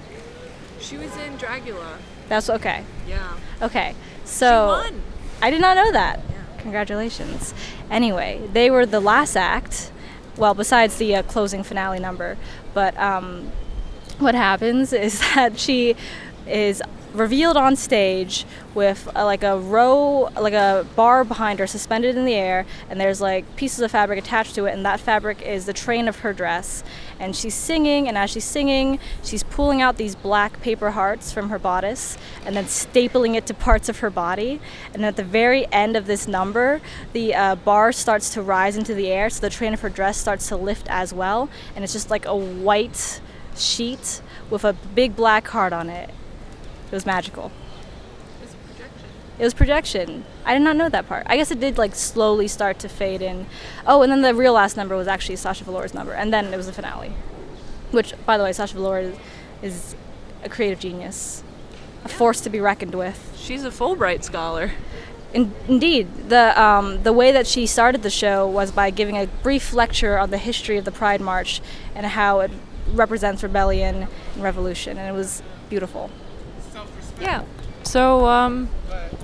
She 0.80 0.98
was 0.98 1.16
in 1.18 1.38
Dragula. 1.38 1.98
that's 2.30 2.50
okay. 2.50 2.84
Yeah. 3.08 3.38
Okay. 3.62 3.96
So 4.26 4.68
won. 4.68 5.02
I 5.42 5.50
did 5.50 5.62
not 5.62 5.76
know 5.76 5.92
that. 5.92 6.20
Yeah. 6.30 6.62
Congratulations. 6.62 7.54
Anyway, 7.90 8.42
they 8.54 8.70
were 8.70 8.86
the 8.86 9.00
last 9.00 9.36
act. 9.36 9.92
Well, 10.38 10.54
besides 10.54 10.98
the 10.98 11.16
uh, 11.18 11.24
closing 11.24 11.64
finale 11.64 12.00
number, 12.00 12.38
but 12.74 12.98
um, 12.98 13.52
what 14.20 14.36
happens 14.36 14.94
is 14.94 15.20
that 15.36 15.60
she 15.60 15.96
is 16.48 16.82
revealed 17.14 17.58
on 17.58 17.76
stage 17.76 18.46
with 18.76 19.10
uh, 19.16 19.26
like 19.26 19.42
a 19.42 19.58
row 19.58 20.30
like 20.40 20.54
a 20.54 20.86
bar 20.96 21.24
behind 21.24 21.58
her 21.58 21.66
suspended 21.66 22.16
in 22.16 22.24
the 22.24 22.36
air 22.36 22.68
and 22.88 23.02
there's 23.02 23.20
like 23.20 23.56
pieces 23.56 23.80
of 23.80 23.90
fabric 23.90 24.20
attached 24.20 24.54
to 24.54 24.66
it 24.66 24.74
and 24.74 24.86
that 24.86 25.00
fabric 25.00 25.42
is 25.42 25.66
the 25.66 25.74
train 25.74 26.08
of 26.08 26.20
her 26.20 26.34
dress. 26.34 26.84
And 27.20 27.36
she's 27.36 27.56
singing 27.56 28.08
and 28.08 28.16
as 28.16 28.30
she's 28.30 28.44
singing 28.44 29.00
she's 29.24 29.42
pulling 29.42 29.82
out 29.82 29.98
these 29.98 30.16
black 30.16 30.62
paper 30.62 30.92
hearts 30.92 31.32
from 31.32 31.50
her 31.50 31.58
bodice 31.58 32.16
and 32.46 32.56
then 32.56 32.66
stapling 32.66 33.36
it 33.36 33.48
to 33.48 33.56
parts 33.56 33.90
of 33.90 34.00
her 34.00 34.12
body. 34.12 34.62
And 34.94 35.04
at 35.04 35.16
the 35.16 35.24
very 35.24 35.66
end 35.72 35.98
of 35.98 36.06
this 36.06 36.28
number 36.28 36.80
the 37.14 37.34
uh, 37.34 37.56
bar 37.56 37.92
starts 37.92 38.32
to 38.36 38.42
rise 38.44 38.78
into 38.78 38.94
the 38.94 39.08
air 39.08 39.32
so 39.32 39.42
the 39.42 39.50
train 39.50 39.74
of 39.74 39.82
her 39.82 39.90
dress 39.90 40.16
starts 40.18 40.48
to 40.50 40.56
lift 40.56 40.88
as 40.90 41.12
well. 41.12 41.50
And 41.76 41.84
it's 41.84 41.94
just 41.94 42.12
like 42.12 42.26
a 42.26 42.36
white 42.36 43.20
sheet 43.60 44.22
with 44.50 44.64
a 44.64 44.74
big 44.74 45.16
black 45.16 45.48
heart 45.48 45.74
on 45.74 45.90
it 45.90 46.10
it 46.92 46.96
was 46.96 47.06
magical. 47.06 47.52
It 49.38 49.44
was 49.44 49.54
projection. 49.54 50.26
I 50.44 50.54
did 50.56 50.64
not 50.64 50.76
know 50.76 50.90
that 50.90 51.08
part. 51.08 51.24
I 51.28 51.38
guess 51.38 51.52
it 51.52 51.60
did 51.60 51.78
like 51.78 51.94
slowly 51.94 52.48
start 52.48 52.80
to 52.80 52.90
fade 52.90 53.22
in. 53.22 53.46
Oh, 53.86 54.02
and 54.02 54.12
then 54.12 54.22
the 54.22 54.34
real 54.34 54.54
last 54.54 54.76
number 54.76 54.96
was 54.96 55.08
actually 55.08 55.36
Sasha 55.36 55.64
Velour's 55.64 55.94
number, 55.94 56.14
and 56.14 56.34
then 56.34 56.52
it 56.52 56.58
was 56.58 56.66
the 56.66 56.74
finale. 56.74 57.14
Which, 57.92 58.14
by 58.26 58.38
the 58.38 58.44
way, 58.44 58.52
Sasha 58.54 58.74
Velour 58.74 59.00
is, 59.00 59.16
is 59.62 59.96
a 60.44 60.50
creative 60.50 60.80
genius, 60.80 61.44
a 62.04 62.10
force 62.10 62.42
to 62.42 62.50
be 62.50 62.60
reckoned 62.60 62.96
with. 62.96 63.38
She's 63.38 63.64
a 63.64 63.70
Fulbright 63.70 64.24
scholar. 64.24 64.72
In, 65.32 65.54
indeed, 65.68 66.30
the 66.30 66.60
um, 66.60 67.04
the 67.04 67.14
way 67.14 67.32
that 67.32 67.46
she 67.46 67.68
started 67.68 68.02
the 68.02 68.10
show 68.10 68.48
was 68.48 68.72
by 68.72 68.90
giving 68.90 69.16
a 69.16 69.28
brief 69.44 69.74
lecture 69.74 70.18
on 70.18 70.32
the 70.32 70.40
history 70.40 70.78
of 70.78 70.86
the 70.86 70.92
Pride 70.92 71.22
March 71.22 71.62
and 71.94 72.04
how 72.08 72.40
it 72.40 72.52
represents 72.94 73.44
rebellion 73.44 74.08
and 74.34 74.44
revolution, 74.44 74.98
and 74.98 75.08
it 75.08 75.18
was 75.18 75.42
beautiful. 75.70 76.10
Yeah. 77.22 77.44
So, 77.84 78.28
um, 78.28 78.70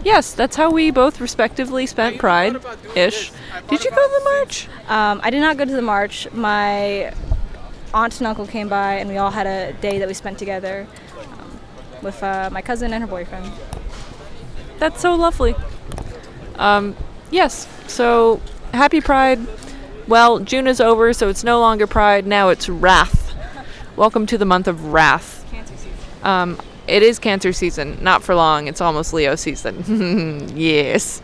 yes, 0.04 0.34
that's 0.34 0.56
how 0.56 0.72
we 0.72 0.92
both 0.92 1.22
respectively 1.22 1.86
spent 1.86 2.18
Pride 2.18 2.58
ish. 2.96 3.32
Did 3.70 3.84
you 3.84 3.92
go 3.92 3.96
to 3.96 4.24
the 4.24 4.24
march? 4.24 4.68
Um, 4.88 5.20
I 5.24 5.30
did 5.30 5.40
not 5.42 5.58
go 5.58 5.66
to 5.66 5.72
the 5.72 5.82
march. 5.82 6.32
My 6.32 7.14
aunt 7.94 8.18
and 8.20 8.28
uncle 8.28 8.48
came 8.48 8.68
by, 8.68 8.96
and 8.96 9.10
we 9.10 9.18
all 9.18 9.32
had 9.32 9.48
a 9.48 9.74
day 9.74 10.00
that 10.00 10.08
we 10.08 10.14
spent 10.14 10.38
together 10.38 10.88
um, 11.20 11.60
with 12.02 12.22
uh, 12.24 12.50
my 12.52 12.62
cousin 12.62 12.94
and 12.94 13.02
her 13.04 13.08
boyfriend. 13.08 13.52
That's 14.80 15.02
so 15.02 15.16
lovely. 15.16 15.56
Um, 16.56 16.96
yes, 17.32 17.68
so 17.88 18.42
happy 18.74 19.02
Pride. 19.02 19.40
Well, 20.08 20.40
June 20.40 20.68
is 20.68 20.80
over, 20.80 21.14
so 21.14 21.30
it's 21.30 21.44
no 21.44 21.60
longer 21.60 21.88
Pride. 21.88 22.28
Now 22.28 22.50
it's 22.50 22.70
Wrath. 22.70 23.25
Welcome 23.98 24.26
to 24.26 24.38
the 24.38 24.44
month 24.44 24.68
of 24.68 24.92
Wrath. 24.92 25.48
Cancer 25.50 25.78
season. 25.78 25.98
Um, 26.22 26.60
it 26.86 27.02
is 27.02 27.18
Cancer 27.18 27.54
season. 27.54 27.98
Not 28.02 28.24
for 28.24 28.36
long. 28.36 28.68
It's 28.68 28.82
almost 28.82 29.14
Leo 29.14 29.38
season. 29.38 30.52
yes. 30.58 31.22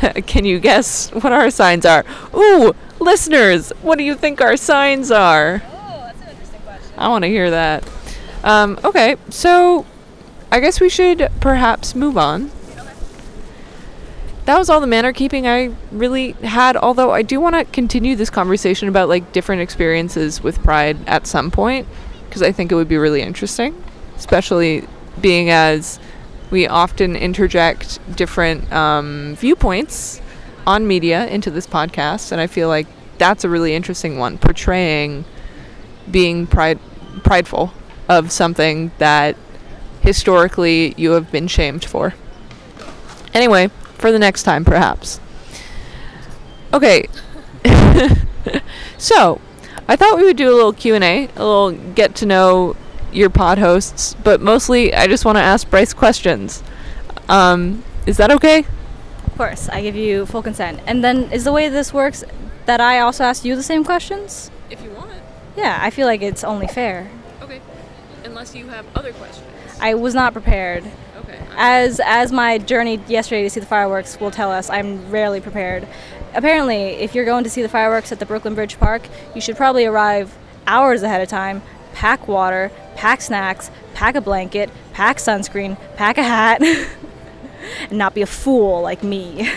Can 0.26 0.44
you 0.44 0.60
guess 0.60 1.10
what 1.10 1.32
our 1.32 1.50
signs 1.50 1.84
are? 1.84 2.04
Ooh, 2.32 2.74
listeners, 3.00 3.70
what 3.82 3.98
do 3.98 4.04
you 4.04 4.14
think 4.14 4.40
our 4.40 4.56
signs 4.56 5.10
are? 5.10 5.62
Oh, 5.64 6.02
that's 6.06 6.22
an 6.22 6.28
interesting 6.28 6.60
question. 6.60 6.94
I 6.96 7.08
want 7.08 7.24
to 7.24 7.28
hear 7.28 7.50
that. 7.50 7.90
Um, 8.44 8.78
okay, 8.84 9.16
so 9.28 9.84
I 10.52 10.60
guess 10.60 10.80
we 10.80 10.88
should 10.88 11.28
perhaps 11.40 11.96
move 11.96 12.16
on. 12.16 12.52
That 14.44 14.58
was 14.58 14.70
all 14.70 14.80
the 14.80 14.86
manner 14.88 15.12
keeping 15.12 15.46
I 15.46 15.74
really 15.90 16.32
had, 16.32 16.76
although 16.76 17.10
I 17.10 17.22
do 17.22 17.40
want 17.40 17.56
to 17.56 17.64
continue 17.64 18.14
this 18.14 18.30
conversation 18.30 18.88
about 18.88 19.08
like 19.08 19.32
different 19.32 19.62
experiences 19.62 20.40
with 20.40 20.62
Pride 20.62 20.98
at 21.08 21.26
some 21.26 21.50
point 21.50 21.88
because 22.32 22.40
I 22.40 22.50
think 22.50 22.72
it 22.72 22.76
would 22.76 22.88
be 22.88 22.96
really 22.96 23.20
interesting, 23.20 23.84
especially 24.16 24.88
being 25.20 25.50
as 25.50 26.00
we 26.50 26.66
often 26.66 27.14
interject 27.14 27.98
different 28.16 28.72
um, 28.72 29.36
viewpoints 29.36 30.22
on 30.66 30.86
media 30.86 31.26
into 31.26 31.50
this 31.50 31.66
podcast, 31.66 32.32
and 32.32 32.40
I 32.40 32.46
feel 32.46 32.68
like 32.68 32.86
that's 33.18 33.44
a 33.44 33.50
really 33.50 33.74
interesting 33.74 34.16
one, 34.16 34.38
portraying 34.38 35.26
being 36.10 36.46
pride 36.46 36.78
prideful 37.22 37.74
of 38.08 38.32
something 38.32 38.92
that 38.96 39.36
historically 40.00 40.94
you 40.96 41.10
have 41.10 41.30
been 41.30 41.46
shamed 41.46 41.84
for. 41.84 42.14
Anyway, 43.34 43.68
for 43.98 44.10
the 44.10 44.18
next 44.18 44.44
time 44.44 44.64
perhaps. 44.64 45.20
Okay. 46.72 47.06
so, 48.96 49.38
I 49.88 49.96
thought 49.96 50.16
we 50.16 50.24
would 50.24 50.36
do 50.36 50.50
a 50.50 50.54
little 50.54 50.72
Q&A, 50.72 50.98
a 51.00 51.26
little 51.26 51.72
get 51.72 52.14
to 52.16 52.26
know 52.26 52.76
your 53.12 53.30
pod 53.30 53.58
hosts, 53.58 54.14
but 54.22 54.40
mostly 54.40 54.94
I 54.94 55.06
just 55.06 55.24
want 55.24 55.36
to 55.36 55.42
ask 55.42 55.68
Bryce 55.68 55.92
questions. 55.92 56.62
Um, 57.28 57.84
is 58.06 58.16
that 58.16 58.30
okay? 58.30 58.60
Of 59.26 59.36
course, 59.36 59.68
I 59.68 59.82
give 59.82 59.96
you 59.96 60.26
full 60.26 60.42
consent. 60.42 60.80
And 60.86 61.02
then 61.02 61.30
is 61.32 61.44
the 61.44 61.52
way 61.52 61.68
this 61.68 61.92
works 61.92 62.24
that 62.66 62.80
I 62.80 63.00
also 63.00 63.24
ask 63.24 63.44
you 63.44 63.56
the 63.56 63.62
same 63.62 63.84
questions? 63.84 64.50
If 64.70 64.82
you 64.82 64.90
want. 64.90 65.10
Yeah, 65.56 65.78
I 65.80 65.90
feel 65.90 66.06
like 66.06 66.22
it's 66.22 66.44
only 66.44 66.66
fair. 66.66 67.10
Okay. 67.42 67.60
Unless 68.24 68.54
you 68.54 68.68
have 68.68 68.86
other 68.94 69.12
questions. 69.12 69.46
I 69.80 69.94
was 69.94 70.14
not 70.14 70.32
prepared. 70.32 70.84
Okay. 71.18 71.38
As 71.56 72.00
as 72.04 72.32
my 72.32 72.58
journey 72.58 73.00
yesterday 73.08 73.42
to 73.42 73.50
see 73.50 73.60
the 73.60 73.66
fireworks 73.66 74.18
will 74.20 74.30
tell 74.30 74.50
us, 74.50 74.70
I'm 74.70 75.10
rarely 75.10 75.40
prepared. 75.40 75.86
Apparently, 76.34 76.76
if 76.76 77.14
you're 77.14 77.24
going 77.24 77.44
to 77.44 77.50
see 77.50 77.62
the 77.62 77.68
fireworks 77.68 78.10
at 78.12 78.18
the 78.18 78.26
Brooklyn 78.26 78.54
Bridge 78.54 78.78
Park, 78.78 79.02
you 79.34 79.40
should 79.40 79.56
probably 79.56 79.84
arrive 79.84 80.36
hours 80.66 81.02
ahead 81.02 81.20
of 81.20 81.28
time, 81.28 81.62
pack 81.92 82.26
water, 82.26 82.70
pack 82.96 83.20
snacks, 83.20 83.70
pack 83.94 84.14
a 84.14 84.20
blanket, 84.20 84.70
pack 84.92 85.18
sunscreen, 85.18 85.76
pack 85.96 86.18
a 86.18 86.22
hat, 86.22 86.62
and 87.90 87.98
not 87.98 88.14
be 88.14 88.22
a 88.22 88.26
fool 88.26 88.82
like 88.82 89.02
me. 89.02 89.50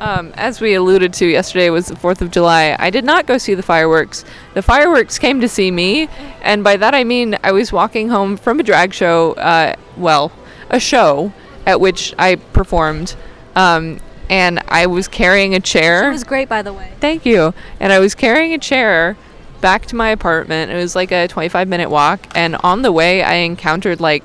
Um, 0.00 0.34
as 0.36 0.60
we 0.60 0.74
alluded 0.74 1.14
to 1.14 1.26
yesterday 1.26 1.70
was 1.70 1.86
the 1.86 1.94
4th 1.94 2.20
of 2.20 2.30
July. 2.30 2.76
I 2.78 2.90
did 2.90 3.04
not 3.04 3.26
go 3.26 3.38
see 3.38 3.54
the 3.54 3.62
fireworks. 3.62 4.24
The 4.52 4.60
fireworks 4.60 5.18
came 5.18 5.40
to 5.40 5.48
see 5.48 5.70
me, 5.70 6.08
and 6.42 6.62
by 6.62 6.76
that 6.76 6.94
I 6.94 7.04
mean 7.04 7.38
I 7.42 7.52
was 7.52 7.72
walking 7.72 8.10
home 8.10 8.36
from 8.36 8.60
a 8.60 8.62
drag 8.62 8.92
show, 8.92 9.32
uh, 9.34 9.74
well, 9.96 10.32
a 10.68 10.78
show 10.78 11.32
at 11.64 11.80
which 11.80 12.14
I 12.18 12.34
performed, 12.36 13.16
um, 13.54 13.98
and 14.28 14.62
I 14.68 14.86
was 14.86 15.08
carrying 15.08 15.54
a 15.54 15.60
chair. 15.60 16.08
It 16.08 16.12
was 16.12 16.24
great, 16.24 16.48
by 16.48 16.62
the 16.62 16.72
way. 16.72 16.92
Thank 17.00 17.24
you. 17.26 17.54
And 17.80 17.92
I 17.92 17.98
was 17.98 18.14
carrying 18.14 18.52
a 18.52 18.58
chair 18.58 19.16
back 19.60 19.86
to 19.86 19.96
my 19.96 20.10
apartment. 20.10 20.70
It 20.70 20.76
was 20.76 20.94
like 20.94 21.12
a 21.12 21.28
25 21.28 21.68
minute 21.68 21.90
walk, 21.90 22.26
and 22.34 22.56
on 22.62 22.82
the 22.82 22.92
way 22.92 23.22
I 23.22 23.34
encountered 23.34 24.00
like 24.00 24.24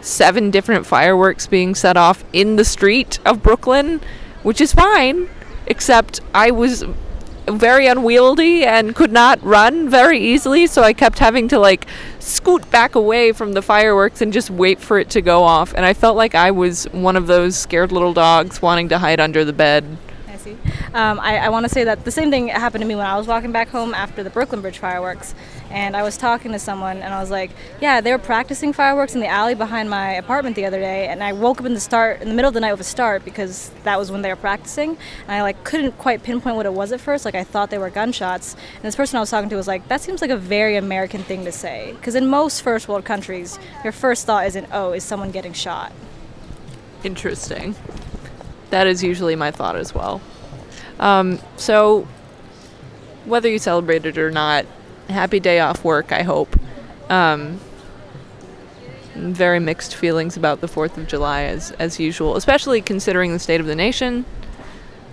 seven 0.00 0.50
different 0.50 0.86
fireworks 0.86 1.46
being 1.46 1.74
set 1.74 1.96
off 1.96 2.24
in 2.32 2.56
the 2.56 2.64
street 2.64 3.18
of 3.24 3.42
Brooklyn, 3.42 4.00
which 4.42 4.60
is 4.60 4.72
fine, 4.72 5.28
except 5.66 6.20
I 6.34 6.50
was 6.50 6.84
very 7.46 7.86
unwieldy 7.86 8.64
and 8.64 8.94
could 8.94 9.12
not 9.12 9.42
run 9.42 9.88
very 9.88 10.18
easily, 10.18 10.66
so 10.66 10.82
I 10.82 10.92
kept 10.92 11.18
having 11.18 11.48
to 11.48 11.58
like 11.58 11.86
scoot 12.18 12.70
back 12.70 12.94
away 12.94 13.32
from 13.32 13.52
the 13.52 13.62
fireworks 13.62 14.20
and 14.20 14.32
just 14.32 14.50
wait 14.50 14.80
for 14.80 14.98
it 14.98 15.10
to 15.10 15.20
go 15.20 15.42
off. 15.42 15.74
And 15.74 15.84
I 15.84 15.94
felt 15.94 16.16
like 16.16 16.34
I 16.34 16.50
was 16.50 16.84
one 16.92 17.16
of 17.16 17.26
those 17.26 17.56
scared 17.56 17.92
little 17.92 18.14
dogs 18.14 18.62
wanting 18.62 18.88
to 18.90 18.98
hide 18.98 19.20
under 19.20 19.44
the 19.44 19.52
bed. 19.52 19.84
Um, 20.94 21.18
I, 21.20 21.38
I 21.38 21.48
want 21.48 21.64
to 21.64 21.68
say 21.68 21.84
that 21.84 22.04
the 22.04 22.10
same 22.10 22.30
thing 22.30 22.48
happened 22.48 22.82
to 22.82 22.88
me 22.88 22.94
when 22.94 23.06
I 23.06 23.16
was 23.16 23.26
walking 23.26 23.52
back 23.52 23.68
home 23.68 23.94
after 23.94 24.22
the 24.22 24.30
Brooklyn 24.30 24.60
Bridge 24.60 24.78
fireworks. 24.78 25.34
And 25.70 25.96
I 25.96 26.02
was 26.02 26.16
talking 26.16 26.52
to 26.52 26.58
someone, 26.58 26.98
and 26.98 27.12
I 27.12 27.20
was 27.20 27.30
like, 27.30 27.50
"Yeah, 27.80 28.00
they 28.00 28.12
were 28.12 28.18
practicing 28.18 28.72
fireworks 28.72 29.14
in 29.14 29.20
the 29.20 29.26
alley 29.26 29.54
behind 29.54 29.90
my 29.90 30.12
apartment 30.12 30.54
the 30.54 30.66
other 30.66 30.78
day." 30.78 31.08
And 31.08 31.22
I 31.24 31.32
woke 31.32 31.60
up 31.60 31.66
in 31.66 31.74
the 31.74 31.80
start, 31.80 32.20
in 32.20 32.28
the 32.28 32.34
middle 32.34 32.48
of 32.48 32.54
the 32.54 32.60
night 32.60 32.72
with 32.72 32.80
a 32.80 32.84
start 32.84 33.24
because 33.24 33.70
that 33.82 33.98
was 33.98 34.10
when 34.10 34.22
they 34.22 34.28
were 34.28 34.36
practicing. 34.36 34.90
And 34.90 35.30
I 35.30 35.42
like 35.42 35.64
couldn't 35.64 35.98
quite 35.98 36.22
pinpoint 36.22 36.56
what 36.56 36.66
it 36.66 36.74
was 36.74 36.92
at 36.92 37.00
first. 37.00 37.24
Like 37.24 37.34
I 37.34 37.44
thought 37.44 37.70
they 37.70 37.78
were 37.78 37.90
gunshots. 37.90 38.54
And 38.74 38.82
this 38.84 38.96
person 38.96 39.16
I 39.16 39.20
was 39.20 39.30
talking 39.30 39.48
to 39.50 39.56
was 39.56 39.66
like, 39.66 39.88
"That 39.88 40.00
seems 40.00 40.20
like 40.20 40.30
a 40.30 40.36
very 40.36 40.76
American 40.76 41.22
thing 41.22 41.44
to 41.44 41.52
say." 41.52 41.92
Because 41.96 42.14
in 42.14 42.26
most 42.28 42.62
first 42.62 42.86
world 42.86 43.04
countries, 43.04 43.58
your 43.82 43.92
first 43.92 44.26
thought 44.26 44.46
isn't, 44.46 44.68
"Oh, 44.70 44.92
is 44.92 45.02
someone 45.02 45.30
getting 45.30 45.52
shot?" 45.52 45.92
Interesting. 47.02 47.74
That 48.70 48.86
is 48.86 49.02
usually 49.02 49.36
my 49.36 49.50
thought 49.50 49.76
as 49.76 49.94
well. 49.94 50.20
Um, 50.98 51.38
so, 51.56 52.06
whether 53.24 53.48
you 53.48 53.58
celebrate 53.58 54.06
it 54.06 54.18
or 54.18 54.30
not, 54.30 54.66
happy 55.08 55.40
day 55.40 55.60
off 55.60 55.84
work, 55.84 56.12
I 56.12 56.22
hope. 56.22 56.56
Um, 57.10 57.60
very 59.14 59.60
mixed 59.60 59.94
feelings 59.94 60.36
about 60.36 60.60
the 60.60 60.66
4th 60.66 60.96
of 60.96 61.06
July 61.06 61.42
as, 61.42 61.70
as 61.72 62.00
usual, 62.00 62.36
especially 62.36 62.80
considering 62.80 63.32
the 63.32 63.38
state 63.38 63.60
of 63.60 63.66
the 63.66 63.76
nation. 63.76 64.24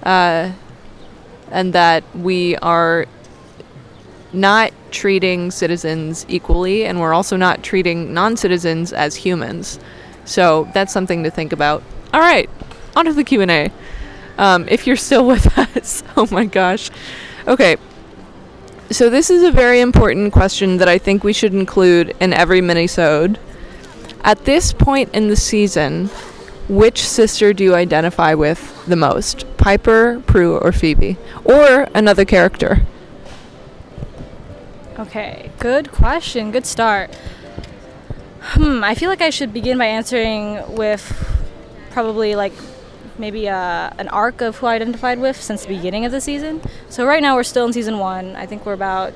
Uh, 0.03 0.51
and 1.51 1.73
that 1.73 2.03
we 2.15 2.55
are 2.57 3.05
not 4.33 4.71
treating 4.91 5.51
citizens 5.51 6.25
equally, 6.29 6.85
and 6.85 6.99
we're 6.99 7.13
also 7.13 7.35
not 7.35 7.61
treating 7.63 8.13
non 8.13 8.37
citizens 8.37 8.93
as 8.93 9.15
humans. 9.15 9.79
So 10.25 10.69
that's 10.73 10.93
something 10.93 11.23
to 11.23 11.29
think 11.29 11.51
about. 11.51 11.83
All 12.13 12.21
right, 12.21 12.49
on 12.95 13.05
to 13.05 13.13
the 13.13 13.23
Q 13.23 13.41
and 13.41 13.51
A. 13.51 13.71
Um, 14.41 14.67
if 14.69 14.87
you're 14.87 14.95
still 14.95 15.27
with 15.27 15.55
us, 15.77 16.03
oh 16.17 16.27
my 16.31 16.45
gosh. 16.45 16.89
Okay, 17.47 17.77
so 18.89 19.07
this 19.07 19.29
is 19.29 19.43
a 19.43 19.51
very 19.51 19.79
important 19.79 20.33
question 20.33 20.77
that 20.77 20.89
I 20.89 20.97
think 20.97 21.23
we 21.23 21.31
should 21.31 21.53
include 21.53 22.15
in 22.19 22.33
every 22.33 22.59
minisode. 22.59 23.37
At 24.23 24.45
this 24.45 24.73
point 24.73 25.13
in 25.13 25.27
the 25.27 25.35
season, 25.35 26.07
which 26.67 27.07
sister 27.07 27.53
do 27.53 27.63
you 27.63 27.75
identify 27.75 28.33
with 28.33 28.83
the 28.87 28.95
most? 28.95 29.45
Piper, 29.57 30.23
Prue, 30.25 30.57
or 30.57 30.71
Phoebe? 30.71 31.17
Or 31.45 31.87
another 31.93 32.25
character? 32.25 32.81
Okay, 34.97 35.51
good 35.59 35.91
question. 35.91 36.49
Good 36.49 36.65
start. 36.65 37.13
Hmm, 38.41 38.83
I 38.83 38.95
feel 38.95 39.09
like 39.09 39.21
I 39.21 39.29
should 39.29 39.53
begin 39.53 39.77
by 39.77 39.85
answering 39.85 40.75
with 40.75 41.05
probably 41.91 42.33
like 42.35 42.53
maybe 43.21 43.47
uh, 43.47 43.91
an 43.97 44.09
arc 44.09 44.41
of 44.41 44.57
who 44.57 44.65
I 44.65 44.75
identified 44.75 45.19
with 45.19 45.41
since 45.41 45.61
the 45.61 45.69
beginning 45.69 46.03
of 46.03 46.11
the 46.11 46.19
season. 46.19 46.61
So 46.89 47.05
right 47.05 47.21
now 47.21 47.35
we're 47.35 47.43
still 47.43 47.65
in 47.65 47.71
season 47.71 47.99
one. 47.99 48.35
I 48.35 48.45
think 48.45 48.65
we're 48.65 48.73
about 48.73 49.13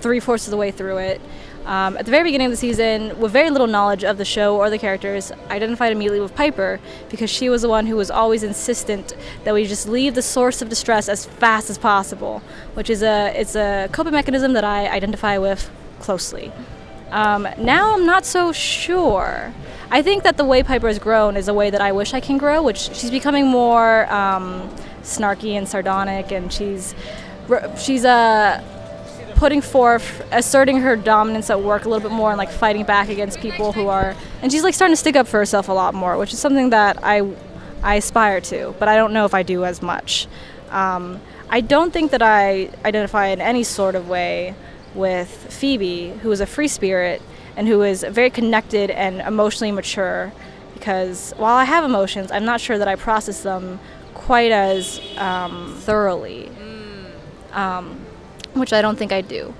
three 0.00 0.20
fourths 0.20 0.46
of 0.46 0.50
the 0.50 0.56
way 0.56 0.70
through 0.70 0.98
it. 0.98 1.20
Um, 1.66 1.96
at 1.96 2.04
the 2.04 2.10
very 2.10 2.24
beginning 2.24 2.46
of 2.46 2.50
the 2.50 2.58
season, 2.58 3.18
with 3.18 3.32
very 3.32 3.48
little 3.48 3.66
knowledge 3.66 4.04
of 4.04 4.18
the 4.18 4.24
show 4.24 4.56
or 4.56 4.68
the 4.68 4.78
characters, 4.78 5.32
I 5.48 5.56
identified 5.56 5.92
immediately 5.92 6.20
with 6.20 6.34
Piper 6.34 6.78
because 7.08 7.30
she 7.30 7.48
was 7.48 7.62
the 7.62 7.70
one 7.70 7.86
who 7.86 7.96
was 7.96 8.10
always 8.10 8.42
insistent 8.42 9.14
that 9.44 9.54
we 9.54 9.66
just 9.66 9.88
leave 9.88 10.14
the 10.14 10.20
source 10.20 10.60
of 10.60 10.68
distress 10.68 11.08
as 11.08 11.24
fast 11.24 11.70
as 11.70 11.78
possible, 11.78 12.42
which 12.74 12.90
is 12.90 13.02
a 13.02 13.32
it's 13.34 13.56
a 13.56 13.88
coping 13.92 14.12
mechanism 14.12 14.52
that 14.52 14.64
I 14.64 14.88
identify 14.88 15.38
with 15.38 15.70
closely. 16.00 16.52
Um, 17.10 17.48
now 17.56 17.94
I'm 17.94 18.04
not 18.04 18.26
so 18.26 18.52
sure. 18.52 19.54
I 19.94 20.02
think 20.02 20.24
that 20.24 20.36
the 20.36 20.44
way 20.44 20.64
Piper 20.64 20.88
has 20.88 20.98
grown 20.98 21.36
is 21.36 21.46
a 21.46 21.54
way 21.54 21.70
that 21.70 21.80
I 21.80 21.92
wish 21.92 22.14
I 22.14 22.20
can 22.20 22.36
grow, 22.36 22.60
which 22.60 22.78
she's 22.78 23.12
becoming 23.12 23.46
more 23.46 24.12
um, 24.12 24.68
snarky 25.02 25.52
and 25.52 25.68
sardonic, 25.68 26.32
and 26.32 26.52
she's 26.52 26.96
she's 27.78 28.04
uh, 28.04 28.60
putting 29.36 29.60
forth, 29.60 30.26
asserting 30.32 30.78
her 30.78 30.96
dominance 30.96 31.48
at 31.48 31.60
work 31.62 31.84
a 31.84 31.88
little 31.88 32.08
bit 32.08 32.12
more, 32.12 32.30
and 32.30 32.38
like 32.38 32.50
fighting 32.50 32.82
back 32.82 33.08
against 33.08 33.38
people 33.38 33.70
who 33.70 33.86
are, 33.86 34.16
and 34.42 34.50
she's 34.50 34.64
like 34.64 34.74
starting 34.74 34.94
to 34.94 35.00
stick 35.00 35.14
up 35.14 35.28
for 35.28 35.38
herself 35.38 35.68
a 35.68 35.72
lot 35.72 35.94
more, 35.94 36.18
which 36.18 36.32
is 36.32 36.40
something 36.40 36.70
that 36.70 36.98
I 37.04 37.32
I 37.84 37.94
aspire 37.94 38.40
to, 38.40 38.74
but 38.80 38.88
I 38.88 38.96
don't 38.96 39.12
know 39.12 39.26
if 39.26 39.32
I 39.32 39.44
do 39.44 39.64
as 39.64 39.80
much. 39.80 40.26
Um, 40.70 41.20
I 41.48 41.60
don't 41.60 41.92
think 41.92 42.10
that 42.10 42.20
I 42.20 42.68
identify 42.84 43.28
in 43.28 43.40
any 43.40 43.62
sort 43.62 43.94
of 43.94 44.08
way 44.08 44.56
with 44.92 45.28
Phoebe, 45.28 46.14
who 46.22 46.32
is 46.32 46.40
a 46.40 46.46
free 46.46 46.66
spirit 46.66 47.22
and 47.56 47.68
who 47.68 47.82
is 47.82 48.04
very 48.08 48.30
connected 48.30 48.90
and 48.90 49.20
emotionally 49.20 49.72
mature. 49.72 50.32
Because 50.74 51.32
while 51.36 51.56
I 51.56 51.64
have 51.64 51.84
emotions, 51.84 52.30
I'm 52.30 52.44
not 52.44 52.60
sure 52.60 52.78
that 52.78 52.88
I 52.88 52.96
process 52.96 53.42
them 53.42 53.78
quite 54.12 54.52
as 54.52 55.00
um, 55.18 55.74
thoroughly, 55.80 56.50
um, 57.52 58.00
which 58.54 58.72
I 58.72 58.82
don't 58.82 58.96
think 58.96 59.12
I 59.12 59.20
do. 59.20 59.54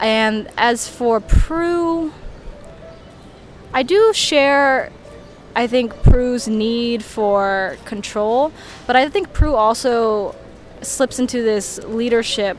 And 0.00 0.48
as 0.56 0.88
for 0.88 1.20
Prue, 1.20 2.12
I 3.72 3.82
do 3.82 4.12
share, 4.12 4.90
I 5.56 5.66
think, 5.66 6.02
Prue's 6.02 6.46
need 6.48 7.02
for 7.02 7.76
control, 7.84 8.52
but 8.86 8.96
I 8.96 9.08
think 9.08 9.32
Prue 9.32 9.54
also 9.54 10.34
slips 10.82 11.18
into 11.18 11.42
this 11.42 11.78
leadership 11.84 12.58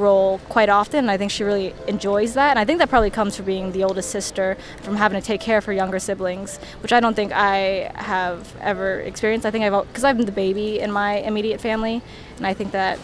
role 0.00 0.38
quite 0.48 0.68
often 0.68 1.00
and 1.00 1.10
I 1.10 1.16
think 1.16 1.30
she 1.30 1.44
really 1.44 1.74
enjoys 1.86 2.34
that 2.34 2.50
and 2.50 2.58
I 2.58 2.64
think 2.64 2.78
that 2.78 2.88
probably 2.88 3.10
comes 3.10 3.36
from 3.36 3.44
being 3.44 3.72
the 3.72 3.84
oldest 3.84 4.10
sister 4.10 4.56
from 4.82 4.96
having 4.96 5.20
to 5.20 5.26
take 5.26 5.40
care 5.40 5.58
of 5.58 5.64
her 5.66 5.72
younger 5.72 5.98
siblings 5.98 6.58
which 6.80 6.92
I 6.92 7.00
don't 7.00 7.14
think 7.14 7.32
I 7.32 7.92
have 7.94 8.56
ever 8.60 9.00
experienced 9.00 9.46
I 9.46 9.50
think 9.50 9.64
I've 9.64 9.86
because 9.86 10.04
I'm 10.04 10.22
the 10.22 10.32
baby 10.32 10.80
in 10.80 10.90
my 10.90 11.18
immediate 11.18 11.60
family 11.60 12.02
and 12.36 12.46
I 12.46 12.54
think 12.54 12.72
that 12.72 12.98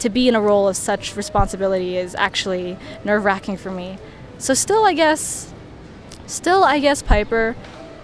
to 0.00 0.10
be 0.10 0.28
in 0.28 0.34
a 0.34 0.40
role 0.40 0.68
of 0.68 0.76
such 0.76 1.16
responsibility 1.16 1.96
is 1.96 2.14
actually 2.16 2.76
nerve-wracking 3.04 3.56
for 3.56 3.70
me 3.70 3.98
so 4.38 4.52
still 4.52 4.84
I 4.84 4.92
guess 4.92 5.52
still 6.26 6.64
I 6.64 6.80
guess 6.80 7.02
Piper 7.02 7.56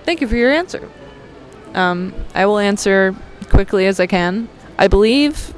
Thank 0.08 0.22
you 0.22 0.26
for 0.26 0.36
your 0.36 0.50
answer. 0.50 0.88
Um, 1.74 2.14
I 2.34 2.46
will 2.46 2.56
answer 2.56 3.14
quickly 3.50 3.86
as 3.86 4.00
I 4.00 4.06
can. 4.06 4.48
I 4.78 4.88
believe, 4.88 5.52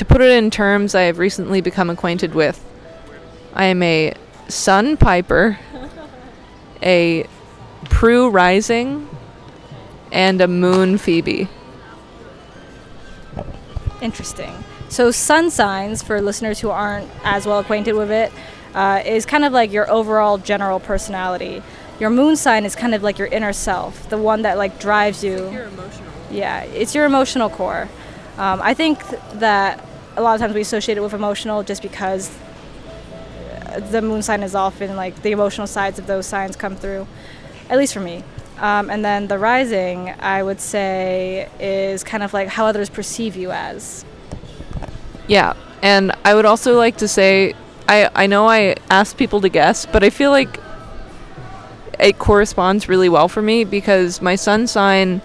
to 0.00 0.04
put 0.06 0.22
it 0.22 0.30
in 0.30 0.50
terms 0.50 0.94
I 0.94 1.02
have 1.02 1.18
recently 1.18 1.60
become 1.60 1.90
acquainted 1.90 2.34
with, 2.34 2.64
I 3.52 3.66
am 3.66 3.82
a 3.82 4.14
Sun 4.48 4.96
Piper, 4.96 5.58
a 6.82 7.26
Prue 7.84 8.30
Rising, 8.30 9.06
and 10.10 10.40
a 10.40 10.48
Moon 10.48 10.96
Phoebe. 10.96 11.50
Interesting. 14.00 14.64
So 14.88 15.10
sun 15.10 15.50
signs, 15.50 16.02
for 16.02 16.22
listeners 16.22 16.60
who 16.60 16.70
aren't 16.70 17.10
as 17.22 17.44
well 17.44 17.58
acquainted 17.58 17.92
with 17.92 18.10
it, 18.10 18.32
uh, 18.74 19.02
is 19.04 19.26
kind 19.26 19.44
of 19.44 19.52
like 19.52 19.70
your 19.70 19.90
overall 19.90 20.38
general 20.38 20.80
personality. 20.80 21.62
Your 21.98 22.08
moon 22.08 22.36
sign 22.36 22.64
is 22.64 22.74
kind 22.74 22.94
of 22.94 23.02
like 23.02 23.18
your 23.18 23.28
inner 23.28 23.52
self, 23.52 24.08
the 24.08 24.16
one 24.16 24.40
that 24.42 24.56
like 24.56 24.80
drives 24.80 25.22
you. 25.22 25.48
emotional. 25.48 26.10
Yeah, 26.30 26.62
it's 26.62 26.94
your 26.94 27.04
emotional 27.04 27.50
core. 27.50 27.86
Um, 28.38 28.62
I 28.62 28.72
think 28.72 29.06
th- 29.06 29.20
that 29.34 29.84
a 30.16 30.22
lot 30.22 30.34
of 30.34 30.40
times 30.40 30.54
we 30.54 30.60
associate 30.60 30.98
it 30.98 31.00
with 31.00 31.14
emotional 31.14 31.62
just 31.62 31.82
because 31.82 32.30
the 33.90 34.02
moon 34.02 34.22
sign 34.22 34.42
is 34.42 34.54
often 34.54 34.96
like 34.96 35.22
the 35.22 35.30
emotional 35.30 35.66
sides 35.66 35.98
of 35.98 36.06
those 36.06 36.26
signs 36.26 36.56
come 36.56 36.76
through, 36.76 37.06
at 37.68 37.78
least 37.78 37.94
for 37.94 38.00
me. 38.00 38.24
Um, 38.58 38.90
and 38.90 39.04
then 39.04 39.28
the 39.28 39.38
rising, 39.38 40.10
I 40.20 40.42
would 40.42 40.60
say, 40.60 41.48
is 41.58 42.04
kind 42.04 42.22
of 42.22 42.34
like 42.34 42.48
how 42.48 42.66
others 42.66 42.90
perceive 42.90 43.36
you 43.36 43.52
as. 43.52 44.04
Yeah, 45.28 45.54
and 45.82 46.12
I 46.24 46.34
would 46.34 46.44
also 46.44 46.76
like 46.76 46.98
to 46.98 47.08
say 47.08 47.54
I 47.88 48.10
I 48.14 48.26
know 48.26 48.48
I 48.48 48.76
asked 48.90 49.16
people 49.16 49.40
to 49.40 49.48
guess, 49.48 49.86
but 49.86 50.04
I 50.04 50.10
feel 50.10 50.30
like 50.30 50.60
it 51.98 52.18
corresponds 52.18 52.88
really 52.88 53.08
well 53.08 53.28
for 53.28 53.42
me 53.42 53.64
because 53.64 54.20
my 54.20 54.34
sun 54.34 54.66
sign 54.66 55.22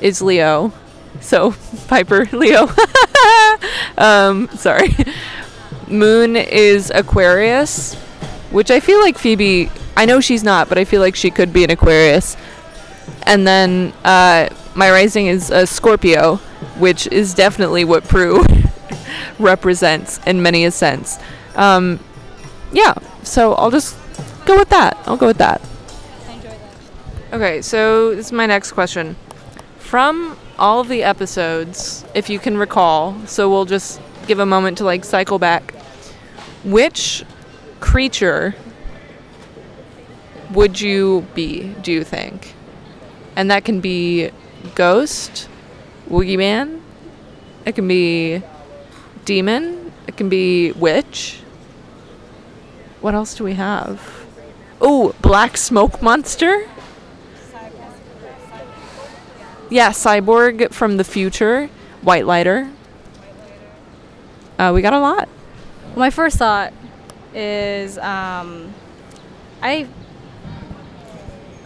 is 0.00 0.22
Leo. 0.22 0.72
So, 1.20 1.54
Piper 1.88 2.28
Leo. 2.32 2.66
um 3.98 4.48
sorry. 4.48 4.96
Moon 5.88 6.36
is 6.36 6.90
Aquarius, 6.94 7.94
which 8.50 8.70
I 8.70 8.78
feel 8.80 9.00
like 9.00 9.18
Phoebe 9.18 9.70
I 10.00 10.06
know 10.06 10.20
she's 10.20 10.42
not, 10.42 10.70
but 10.70 10.78
I 10.78 10.84
feel 10.84 11.02
like 11.02 11.14
she 11.14 11.30
could 11.30 11.52
be 11.52 11.62
an 11.62 11.70
Aquarius. 11.70 12.36
And 13.24 13.46
then 13.46 13.92
uh, 14.04 14.48
my 14.74 14.90
rising 14.90 15.26
is 15.26 15.50
a 15.50 15.66
Scorpio, 15.66 16.36
which 16.78 17.06
is 17.08 17.34
definitely 17.34 17.84
what 17.84 18.04
Prue 18.04 18.42
represents 19.38 20.18
in 20.26 20.42
many 20.42 20.64
a 20.64 20.70
sense. 20.70 21.18
Um, 21.54 22.00
yeah, 22.72 22.94
so 23.22 23.54
I'll 23.54 23.70
just 23.70 23.94
go 24.46 24.56
with 24.56 24.70
that. 24.70 24.96
I'll 25.04 25.18
go 25.18 25.26
with 25.26 25.38
that. 25.38 25.60
Okay, 27.32 27.60
so 27.62 28.14
this 28.14 28.26
is 28.26 28.32
my 28.32 28.46
next 28.46 28.72
question. 28.72 29.16
From 29.78 30.38
all 30.60 30.80
of 30.80 30.88
the 30.88 31.02
episodes, 31.02 32.04
if 32.14 32.28
you 32.28 32.38
can 32.38 32.58
recall, 32.58 33.16
so 33.26 33.48
we'll 33.48 33.64
just 33.64 33.98
give 34.26 34.38
a 34.38 34.46
moment 34.46 34.76
to 34.78 34.84
like 34.84 35.04
cycle 35.04 35.38
back. 35.38 35.74
Which 36.64 37.24
creature 37.80 38.54
would 40.52 40.78
you 40.78 41.26
be, 41.34 41.74
do 41.82 41.90
you 41.90 42.04
think? 42.04 42.54
And 43.36 43.50
that 43.50 43.64
can 43.64 43.80
be 43.80 44.30
ghost, 44.74 45.48
Woogyman, 46.10 46.80
it 47.64 47.74
can 47.74 47.88
be 47.88 48.42
demon, 49.24 49.92
it 50.06 50.18
can 50.18 50.28
be 50.28 50.72
witch. 50.72 51.40
What 53.00 53.14
else 53.14 53.34
do 53.34 53.44
we 53.44 53.54
have? 53.54 54.26
Oh, 54.78 55.14
black 55.22 55.56
smoke 55.56 56.02
monster? 56.02 56.68
Yeah, 59.70 59.90
cyborg 59.90 60.72
from 60.72 60.96
the 60.96 61.04
future, 61.04 61.70
Whitelighter. 62.02 62.72
Uh, 64.58 64.72
we 64.74 64.82
got 64.82 64.92
a 64.92 64.98
lot. 64.98 65.28
My 65.94 66.10
first 66.10 66.38
thought 66.38 66.72
is 67.32 67.96
um, 67.98 68.74
I 69.62 69.86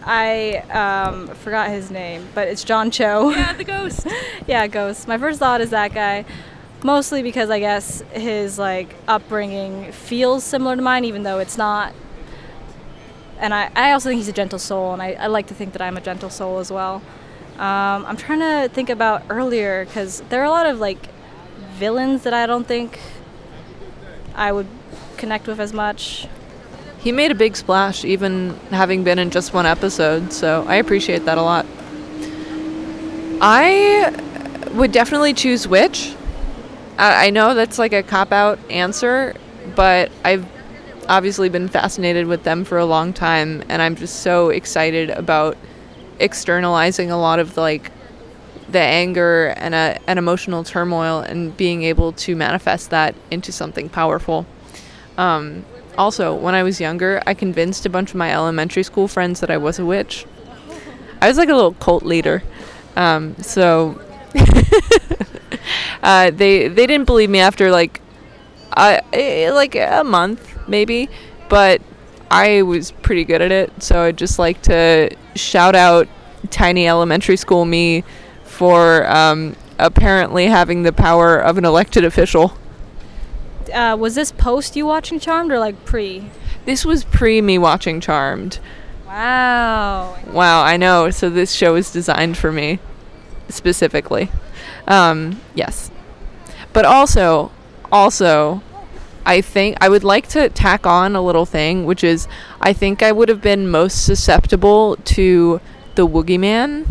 I 0.03 0.57
um, 0.69 1.29
forgot 1.29 1.69
his 1.71 1.89
name, 1.89 2.27
but 2.35 2.47
it's 2.47 2.63
John 2.63 2.91
Cho. 2.91 3.31
Yeah, 3.31 3.53
the 3.53 3.63
ghost. 3.75 4.05
yeah, 4.45 4.67
Ghost. 4.67 5.07
My 5.07 5.17
first 5.17 5.39
thought 5.39 5.61
is 5.61 5.71
that 5.71 5.91
guy, 5.91 6.25
mostly 6.83 7.23
because 7.23 7.49
I 7.49 7.59
guess 7.59 8.01
his 8.13 8.59
like 8.59 8.95
upbringing 9.07 9.91
feels 9.91 10.43
similar 10.43 10.75
to 10.75 10.81
mine, 10.81 11.05
even 11.05 11.23
though 11.23 11.39
it's 11.39 11.57
not. 11.57 11.91
And 13.39 13.51
I, 13.53 13.71
I 13.75 13.91
also 13.93 14.09
think 14.09 14.19
he's 14.19 14.29
a 14.29 14.33
gentle 14.33 14.59
soul, 14.59 14.93
and 14.93 15.01
I, 15.01 15.13
I 15.13 15.27
like 15.27 15.47
to 15.47 15.55
think 15.55 15.73
that 15.73 15.81
I'm 15.81 15.97
a 15.97 16.01
gentle 16.01 16.29
soul 16.29 16.59
as 16.59 16.71
well. 16.71 17.01
Um, 17.57 18.05
I'm 18.05 18.17
trying 18.17 18.39
to 18.39 18.73
think 18.73 18.89
about 18.89 19.23
earlier 19.29 19.85
because 19.85 20.21
there 20.29 20.41
are 20.41 20.45
a 20.45 20.49
lot 20.49 20.65
of 20.65 20.79
like 20.79 21.07
villains 21.75 22.23
that 22.23 22.33
I 22.33 22.45
don't 22.45 22.67
think 22.67 22.99
I 24.35 24.51
would 24.51 24.67
connect 25.15 25.47
with 25.47 25.59
as 25.59 25.71
much. 25.71 26.27
He 26.99 27.11
made 27.11 27.31
a 27.31 27.35
big 27.35 27.55
splash, 27.55 28.03
even 28.03 28.59
having 28.71 29.03
been 29.03 29.19
in 29.19 29.29
just 29.29 29.53
one 29.53 29.65
episode, 29.65 30.33
so 30.33 30.65
I 30.67 30.75
appreciate 30.75 31.25
that 31.25 31.37
a 31.37 31.41
lot. 31.41 31.65
I 33.41 34.13
would 34.73 34.91
definitely 34.91 35.33
choose 35.33 35.67
Witch. 35.67 36.15
I, 36.97 37.27
I 37.27 37.29
know 37.29 37.53
that's 37.53 37.79
like 37.79 37.93
a 37.93 38.03
cop 38.03 38.31
out 38.31 38.59
answer, 38.69 39.35
but 39.75 40.11
I've 40.23 40.45
obviously 41.07 41.47
been 41.47 41.67
fascinated 41.67 42.27
with 42.27 42.43
them 42.43 42.65
for 42.65 42.79
a 42.79 42.85
long 42.85 43.13
time, 43.13 43.63
and 43.69 43.81
I'm 43.81 43.95
just 43.95 44.21
so 44.21 44.49
excited 44.49 45.09
about 45.11 45.57
externalizing 46.19 47.11
a 47.11 47.19
lot 47.19 47.39
of 47.39 47.57
like 47.57 47.91
the 48.69 48.79
anger 48.79 49.53
and 49.57 49.75
a, 49.75 49.99
an 50.07 50.17
emotional 50.17 50.63
turmoil 50.63 51.19
and 51.19 51.55
being 51.55 51.83
able 51.83 52.11
to 52.11 52.35
manifest 52.35 52.89
that 52.89 53.15
into 53.31 53.51
something 53.51 53.89
powerful. 53.89 54.45
Um, 55.17 55.65
also, 55.97 56.35
when 56.35 56.55
I 56.55 56.63
was 56.63 56.81
younger, 56.81 57.21
I 57.25 57.33
convinced 57.33 57.85
a 57.85 57.89
bunch 57.89 58.09
of 58.09 58.15
my 58.15 58.31
elementary 58.33 58.83
school 58.83 59.07
friends 59.07 59.39
that 59.39 59.49
I 59.49 59.57
was 59.57 59.79
a 59.79 59.85
witch. 59.85 60.25
I 61.21 61.27
was 61.27 61.37
like 61.37 61.49
a 61.49 61.55
little 61.55 61.73
cult 61.73 62.03
leader. 62.03 62.43
Um, 62.95 63.35
so 63.41 64.01
uh, 66.03 66.31
they 66.31 66.67
they 66.67 66.87
didn't 66.87 67.05
believe 67.05 67.29
me 67.29 67.39
after 67.39 67.71
like 67.71 68.01
uh, 68.73 68.99
eh, 69.13 69.51
like 69.51 69.75
a 69.75 70.03
month 70.03 70.67
maybe, 70.67 71.09
but 71.49 71.81
I 72.31 72.63
was 72.63 72.91
pretty 72.91 73.23
good 73.23 73.41
at 73.41 73.51
it. 73.51 73.71
So 73.81 74.01
I'd 74.01 74.17
just 74.17 74.39
like 74.39 74.61
to 74.63 75.15
shout 75.35 75.75
out 75.75 76.07
tiny 76.49 76.87
elementary 76.87 77.37
school 77.37 77.65
me 77.65 78.03
for 78.43 79.07
um, 79.09 79.55
apparently 79.79 80.47
having 80.47 80.83
the 80.83 80.93
power 80.93 81.37
of 81.37 81.57
an 81.57 81.65
elected 81.65 82.03
official. 82.03 82.57
Uh, 83.73 83.97
was 83.99 84.15
this 84.15 84.31
post 84.31 84.75
you 84.75 84.85
watching 84.85 85.19
Charmed 85.19 85.51
or 85.51 85.59
like 85.59 85.85
pre? 85.85 86.29
This 86.65 86.85
was 86.85 87.03
pre 87.03 87.41
me 87.41 87.57
watching 87.57 87.99
Charmed. 87.99 88.59
Wow. 89.05 90.17
Wow, 90.27 90.63
I 90.63 90.77
know. 90.77 91.09
So 91.09 91.29
this 91.29 91.53
show 91.53 91.75
is 91.75 91.91
designed 91.91 92.37
for 92.37 92.51
me 92.51 92.79
specifically. 93.49 94.29
Um, 94.87 95.41
yes. 95.53 95.91
But 96.73 96.85
also, 96.85 97.51
also, 97.91 98.61
I 99.25 99.41
think 99.41 99.77
I 99.81 99.89
would 99.89 100.03
like 100.03 100.27
to 100.29 100.49
tack 100.49 100.85
on 100.85 101.15
a 101.15 101.21
little 101.21 101.45
thing, 101.45 101.85
which 101.85 102.03
is 102.03 102.27
I 102.61 102.73
think 102.73 103.01
I 103.01 103.11
would 103.11 103.29
have 103.29 103.41
been 103.41 103.69
most 103.69 104.05
susceptible 104.05 104.97
to 104.97 105.59
the 105.95 106.07
Woogyman, 106.07 106.87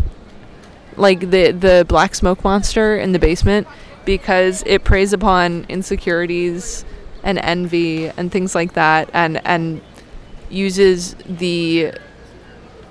like 0.97 1.19
the 1.19 1.51
the 1.51 1.85
black 1.87 2.15
smoke 2.15 2.43
monster 2.43 2.97
in 2.97 3.13
the 3.13 3.19
basement, 3.19 3.67
because 4.03 4.63
it 4.65 4.83
preys 4.83 5.13
upon 5.13 5.65
insecurities 5.69 6.83
and 7.23 7.37
envy 7.39 8.09
and 8.09 8.31
things 8.31 8.53
like 8.53 8.73
that, 8.73 9.09
and 9.13 9.41
and 9.45 9.81
uses 10.49 11.15
the 11.27 11.91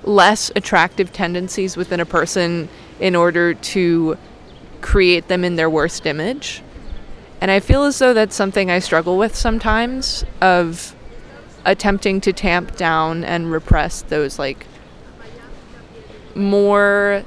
less 0.03 0.51
attractive 0.55 1.11
tendencies 1.11 1.77
within 1.77 1.99
a 1.99 2.05
person 2.05 2.69
in 2.99 3.15
order 3.15 3.53
to 3.53 4.17
create 4.81 5.27
them 5.27 5.43
in 5.43 5.55
their 5.55 5.69
worst 5.69 6.05
image. 6.05 6.61
And 7.45 7.51
I 7.51 7.59
feel 7.59 7.83
as 7.83 7.99
though 7.99 8.11
that's 8.11 8.35
something 8.35 8.71
I 8.71 8.79
struggle 8.79 9.19
with 9.19 9.35
sometimes 9.35 10.25
of 10.41 10.95
attempting 11.63 12.19
to 12.21 12.33
tamp 12.33 12.75
down 12.75 13.23
and 13.23 13.51
repress 13.51 14.01
those 14.01 14.39
like 14.39 14.65
more 16.33 17.23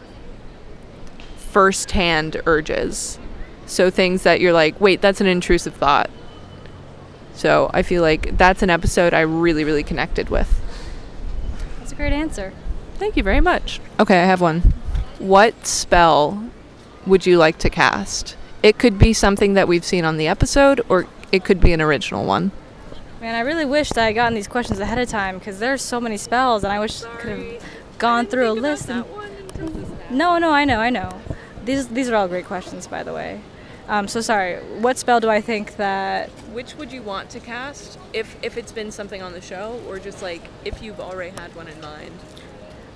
first-hand 1.37 2.42
urges. 2.46 3.20
So 3.66 3.90
things 3.90 4.24
that 4.24 4.40
you're 4.40 4.52
like, 4.52 4.81
"Wait, 4.81 5.00
that's 5.00 5.20
an 5.20 5.28
intrusive 5.28 5.74
thought." 5.74 6.11
So, 7.37 7.70
I 7.72 7.83
feel 7.83 8.02
like 8.02 8.37
that's 8.37 8.61
an 8.64 8.70
episode 8.70 9.14
I 9.14 9.20
really 9.20 9.62
really 9.62 9.85
connected 9.85 10.31
with. 10.31 10.61
That's 11.78 11.92
a 11.92 11.94
great 11.94 12.12
answer. 12.12 12.52
Thank 12.96 13.16
you 13.16 13.22
very 13.22 13.40
much. 13.40 13.81
Okay, 14.00 14.20
I 14.20 14.24
have 14.24 14.40
one. 14.40 14.74
What 15.20 15.64
spell 15.64 16.42
would 17.07 17.24
you 17.24 17.38
like 17.38 17.59
to 17.59 17.70
cast? 17.70 18.35
It 18.62 18.79
could 18.79 18.99
be 18.99 19.12
something 19.12 19.55
that 19.55 19.68
we've 19.68 19.85
seen 19.85 20.05
on 20.05 20.16
the 20.16 20.27
episode, 20.27 20.81
or 20.88 21.07
it 21.31 21.44
could 21.44 21.61
be 21.61 21.73
an 21.73 21.81
original 21.81 22.25
one. 22.25 22.51
Man, 23.21 23.35
I 23.35 23.40
really 23.40 23.64
wish 23.64 23.90
that 23.90 24.05
I 24.05 24.12
gotten 24.12 24.35
these 24.35 24.49
questions 24.49 24.81
ahead 24.81 24.99
of 24.99 25.09
time 25.09 25.38
because 25.38 25.59
there's 25.59 25.83
so 25.83 26.01
many 26.01 26.16
spells, 26.16 26.64
and 26.64 26.73
I 26.73 26.79
wish 26.81 27.03
I 27.03 27.16
could 27.16 27.38
have 27.38 27.62
gone 27.99 28.27
through 28.27 28.51
a 28.51 28.53
list. 28.53 28.88
And... 28.88 29.05
No, 30.11 30.38
no, 30.38 30.51
I 30.51 30.64
know, 30.64 30.81
I 30.81 30.90
know. 30.90 31.21
These 31.64 31.88
these 31.88 32.09
are 32.09 32.16
all 32.16 32.29
great 32.29 32.47
questions, 32.47 32.87
by 32.87 33.03
the 33.03 33.12
way. 33.12 33.40
Um, 33.88 34.07
so 34.09 34.21
sorry. 34.21 34.57
What 34.81 34.99
spell 34.99 35.21
do 35.21 35.29
I 35.29 35.40
think 35.40 35.77
that? 35.77 36.31
Which 36.53 36.77
would 36.77 36.92
you 36.92 37.03
want 37.03 37.31
to 37.31 37.40
cast 37.40 37.99
if 38.12 38.37
if 38.42 38.57
it's 38.57 38.73
been 38.73 38.90
something 38.90 39.23
on 39.23 39.33
the 39.33 39.40
show, 39.40 39.81
or 39.87 39.99
just 39.99 40.23
like 40.23 40.42
if 40.64 40.83
you've 40.83 41.01
already 41.01 41.31
had 41.31 41.55
one 41.55 41.68
in 41.68 41.81
mind? 41.81 42.12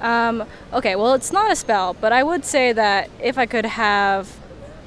Um, 0.00 0.44
okay, 0.72 0.96
well, 0.96 1.14
it's 1.14 1.32
not 1.32 1.52
a 1.52 1.56
spell, 1.56 1.94
but 1.94 2.12
I 2.12 2.22
would 2.22 2.44
say 2.44 2.72
that 2.72 3.08
if 3.20 3.38
I 3.38 3.46
could 3.46 3.66
have 3.66 4.28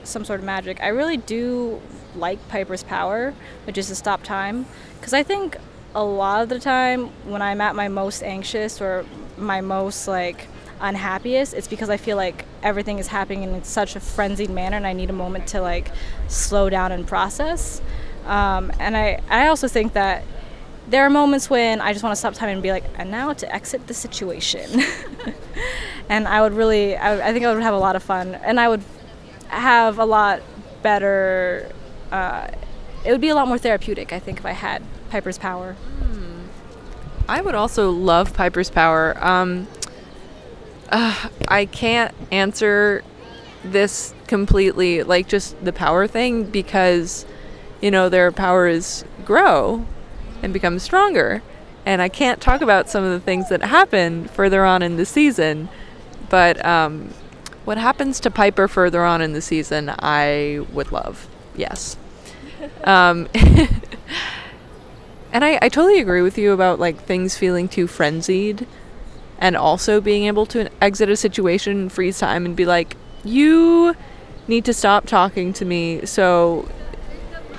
some 0.07 0.25
sort 0.25 0.39
of 0.39 0.45
magic, 0.45 0.81
I 0.81 0.87
really 0.87 1.17
do 1.17 1.81
like 2.15 2.45
Piper's 2.49 2.83
power, 2.83 3.33
which 3.65 3.77
is 3.77 3.87
to 3.87 3.95
stop 3.95 4.23
time, 4.23 4.65
because 4.99 5.13
I 5.13 5.23
think 5.23 5.57
a 5.93 6.03
lot 6.03 6.41
of 6.41 6.49
the 6.49 6.59
time 6.59 7.07
when 7.29 7.41
I'm 7.41 7.61
at 7.61 7.75
my 7.75 7.87
most 7.87 8.21
anxious 8.23 8.81
or 8.81 9.05
my 9.37 9.61
most 9.61 10.07
like 10.07 10.47
unhappiest, 10.81 11.53
it's 11.53 11.67
because 11.67 11.89
I 11.89 11.97
feel 11.97 12.17
like 12.17 12.45
everything 12.61 12.99
is 12.99 13.07
happening 13.07 13.43
in 13.43 13.63
such 13.63 13.95
a 13.95 13.99
frenzied 13.99 14.49
manner 14.49 14.77
and 14.77 14.85
I 14.85 14.93
need 14.93 15.09
a 15.09 15.13
moment 15.13 15.47
to 15.47 15.61
like 15.61 15.91
slow 16.27 16.69
down 16.69 16.91
and 16.91 17.07
process. 17.07 17.81
Um, 18.25 18.71
and 18.79 18.97
I, 18.97 19.21
I 19.29 19.47
also 19.47 19.67
think 19.67 19.93
that 19.93 20.23
there 20.87 21.03
are 21.03 21.09
moments 21.09 21.49
when 21.49 21.81
I 21.81 21.93
just 21.93 22.03
want 22.03 22.11
to 22.11 22.17
stop 22.17 22.33
time 22.33 22.49
and 22.49 22.61
be 22.61 22.71
like, 22.71 22.83
and 22.97 23.09
now 23.09 23.33
to 23.33 23.53
exit 23.53 23.87
the 23.87 23.93
situation. 23.93 24.83
and 26.09 26.27
I 26.27 26.41
would 26.41 26.53
really, 26.53 26.95
I, 26.95 27.29
I, 27.29 27.33
think 27.33 27.45
I 27.45 27.53
would 27.53 27.63
have 27.63 27.73
a 27.73 27.79
lot 27.79 27.95
of 27.95 28.03
fun. 28.03 28.35
And 28.35 28.59
I 28.59 28.67
would 28.67 28.83
have 29.59 29.99
a 29.99 30.05
lot 30.05 30.41
better, 30.81 31.71
uh, 32.11 32.47
it 33.03 33.11
would 33.11 33.21
be 33.21 33.29
a 33.29 33.35
lot 33.35 33.47
more 33.47 33.57
therapeutic, 33.57 34.13
I 34.13 34.19
think, 34.19 34.39
if 34.39 34.45
I 34.45 34.51
had 34.51 34.81
Piper's 35.09 35.37
power. 35.37 35.73
Hmm. 35.73 36.47
I 37.27 37.41
would 37.41 37.55
also 37.55 37.89
love 37.89 38.33
Piper's 38.33 38.69
power. 38.69 39.17
Um, 39.23 39.67
uh, 40.89 41.29
I 41.47 41.65
can't 41.65 42.13
answer 42.31 43.03
this 43.63 44.13
completely, 44.27 45.03
like 45.03 45.27
just 45.27 45.63
the 45.63 45.73
power 45.73 46.07
thing, 46.07 46.43
because, 46.43 47.25
you 47.81 47.89
know, 47.89 48.09
their 48.09 48.31
powers 48.31 49.03
grow 49.23 49.85
and 50.43 50.53
become 50.53 50.77
stronger. 50.77 51.41
And 51.85 52.01
I 52.01 52.09
can't 52.09 52.41
talk 52.41 52.61
about 52.61 52.89
some 52.89 53.03
of 53.03 53.11
the 53.11 53.19
things 53.19 53.49
that 53.49 53.61
happen 53.63 54.25
further 54.25 54.65
on 54.65 54.81
in 54.81 54.97
the 54.97 55.05
season, 55.05 55.69
but 56.29 56.63
um, 56.65 57.09
what 57.65 57.77
happens 57.77 58.19
to 58.21 58.31
Piper 58.31 58.67
further 58.67 59.03
on 59.03 59.21
in 59.21 59.33
the 59.33 59.41
season, 59.41 59.91
I 59.99 60.65
would 60.71 60.91
love. 60.91 61.27
Yes. 61.55 61.97
um, 62.83 63.27
and 65.33 65.43
I, 65.43 65.59
I 65.61 65.69
totally 65.69 65.99
agree 65.99 66.21
with 66.21 66.37
you 66.37 66.53
about 66.53 66.79
like 66.79 67.03
things 67.03 67.37
feeling 67.37 67.67
too 67.67 67.87
frenzied 67.87 68.65
and 69.37 69.57
also 69.57 69.99
being 69.99 70.25
able 70.25 70.45
to 70.47 70.69
exit 70.81 71.09
a 71.09 71.17
situation, 71.17 71.89
freeze 71.89 72.19
time, 72.19 72.45
and 72.45 72.55
be 72.55 72.65
like, 72.65 72.95
you 73.23 73.95
need 74.47 74.63
to 74.63 74.73
stop 74.73 75.05
talking 75.05 75.51
to 75.51 75.65
me, 75.65 76.05
so 76.05 76.69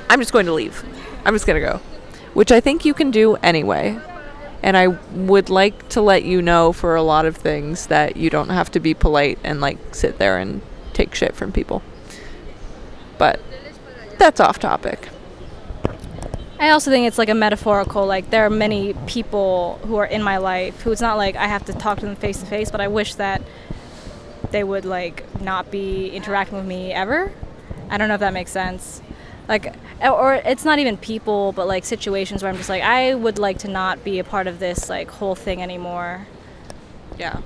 I'm 0.09 0.21
just 0.21 0.33
going 0.33 0.47
to 0.47 0.53
leave. 0.53 0.83
I'm 1.25 1.35
just 1.35 1.47
going 1.47 1.61
to 1.61 1.69
go 1.69 1.81
which 2.37 2.53
I 2.53 2.61
think 2.61 2.85
you 2.85 2.93
can 2.93 3.11
do 3.11 3.37
anyway. 3.37 3.99
And 4.67 4.77
I 4.77 4.89
would 4.89 5.49
like 5.49 5.89
to 5.91 6.01
let 6.03 6.25
you 6.25 6.43
know 6.43 6.73
for 6.73 6.97
a 6.97 7.03
lot 7.03 7.25
of 7.25 7.37
things 7.37 7.87
that 7.87 8.17
you 8.17 8.31
don't 8.31 8.49
have 8.49 8.69
to 8.73 8.81
be 8.81 8.95
polite 8.95 9.39
and 9.45 9.61
like 9.61 9.95
sit 9.95 10.19
there 10.19 10.39
and 10.39 10.61
take 10.93 11.15
shit 11.15 11.37
from 11.37 11.53
people. 11.53 11.83
But 13.17 13.41
that's 14.19 14.41
off 14.41 14.59
topic. 14.59 15.09
I 16.59 16.71
also 16.71 16.91
think 16.91 17.07
it's 17.07 17.17
like 17.17 17.29
a 17.29 17.35
metaphorical, 17.35 18.07
like 18.07 18.31
there 18.31 18.45
are 18.45 18.51
many 18.51 18.95
people 19.07 19.79
who 19.85 19.99
are 19.99 20.05
in 20.05 20.21
my 20.21 20.39
life 20.39 20.81
who 20.81 20.91
it's 20.91 21.01
not 21.01 21.17
like 21.17 21.37
I 21.37 21.47
have 21.47 21.65
to 21.67 21.73
talk 21.73 22.01
to 22.01 22.07
them 22.07 22.17
face 22.17 22.41
to 22.41 22.47
face, 22.47 22.73
but 22.73 22.81
I 22.81 22.89
wish 22.89 23.15
that 23.15 23.43
they 24.51 24.65
would 24.65 24.85
like 24.85 25.41
not 25.41 25.71
be 25.71 26.09
interacting 26.09 26.59
with 26.59 26.67
me 26.67 26.93
ever. 26.93 27.31
I 27.89 27.99
don't 27.99 28.09
know 28.09 28.15
if 28.15 28.21
that 28.21 28.33
makes 28.33 28.51
sense. 28.51 29.01
Like 29.49 29.75
or 30.03 30.35
it's 30.35 30.65
not 30.65 30.79
even 30.79 30.97
people 30.97 31.53
but 31.53 31.67
like 31.67 31.85
situations 31.85 32.43
where 32.43 32.51
i'm 32.51 32.57
just 32.57 32.69
like 32.69 32.83
i 32.83 33.15
would 33.15 33.39
like 33.39 33.59
to 33.59 33.69
not 33.69 34.03
be 34.05 34.19
a 34.19 34.25
part 34.25 34.47
of 34.47 34.59
this 34.59 34.89
like 34.89 35.11
whole 35.11 35.35
thing 35.35 35.63
anymore. 35.63 36.27
Yeah 37.19 37.41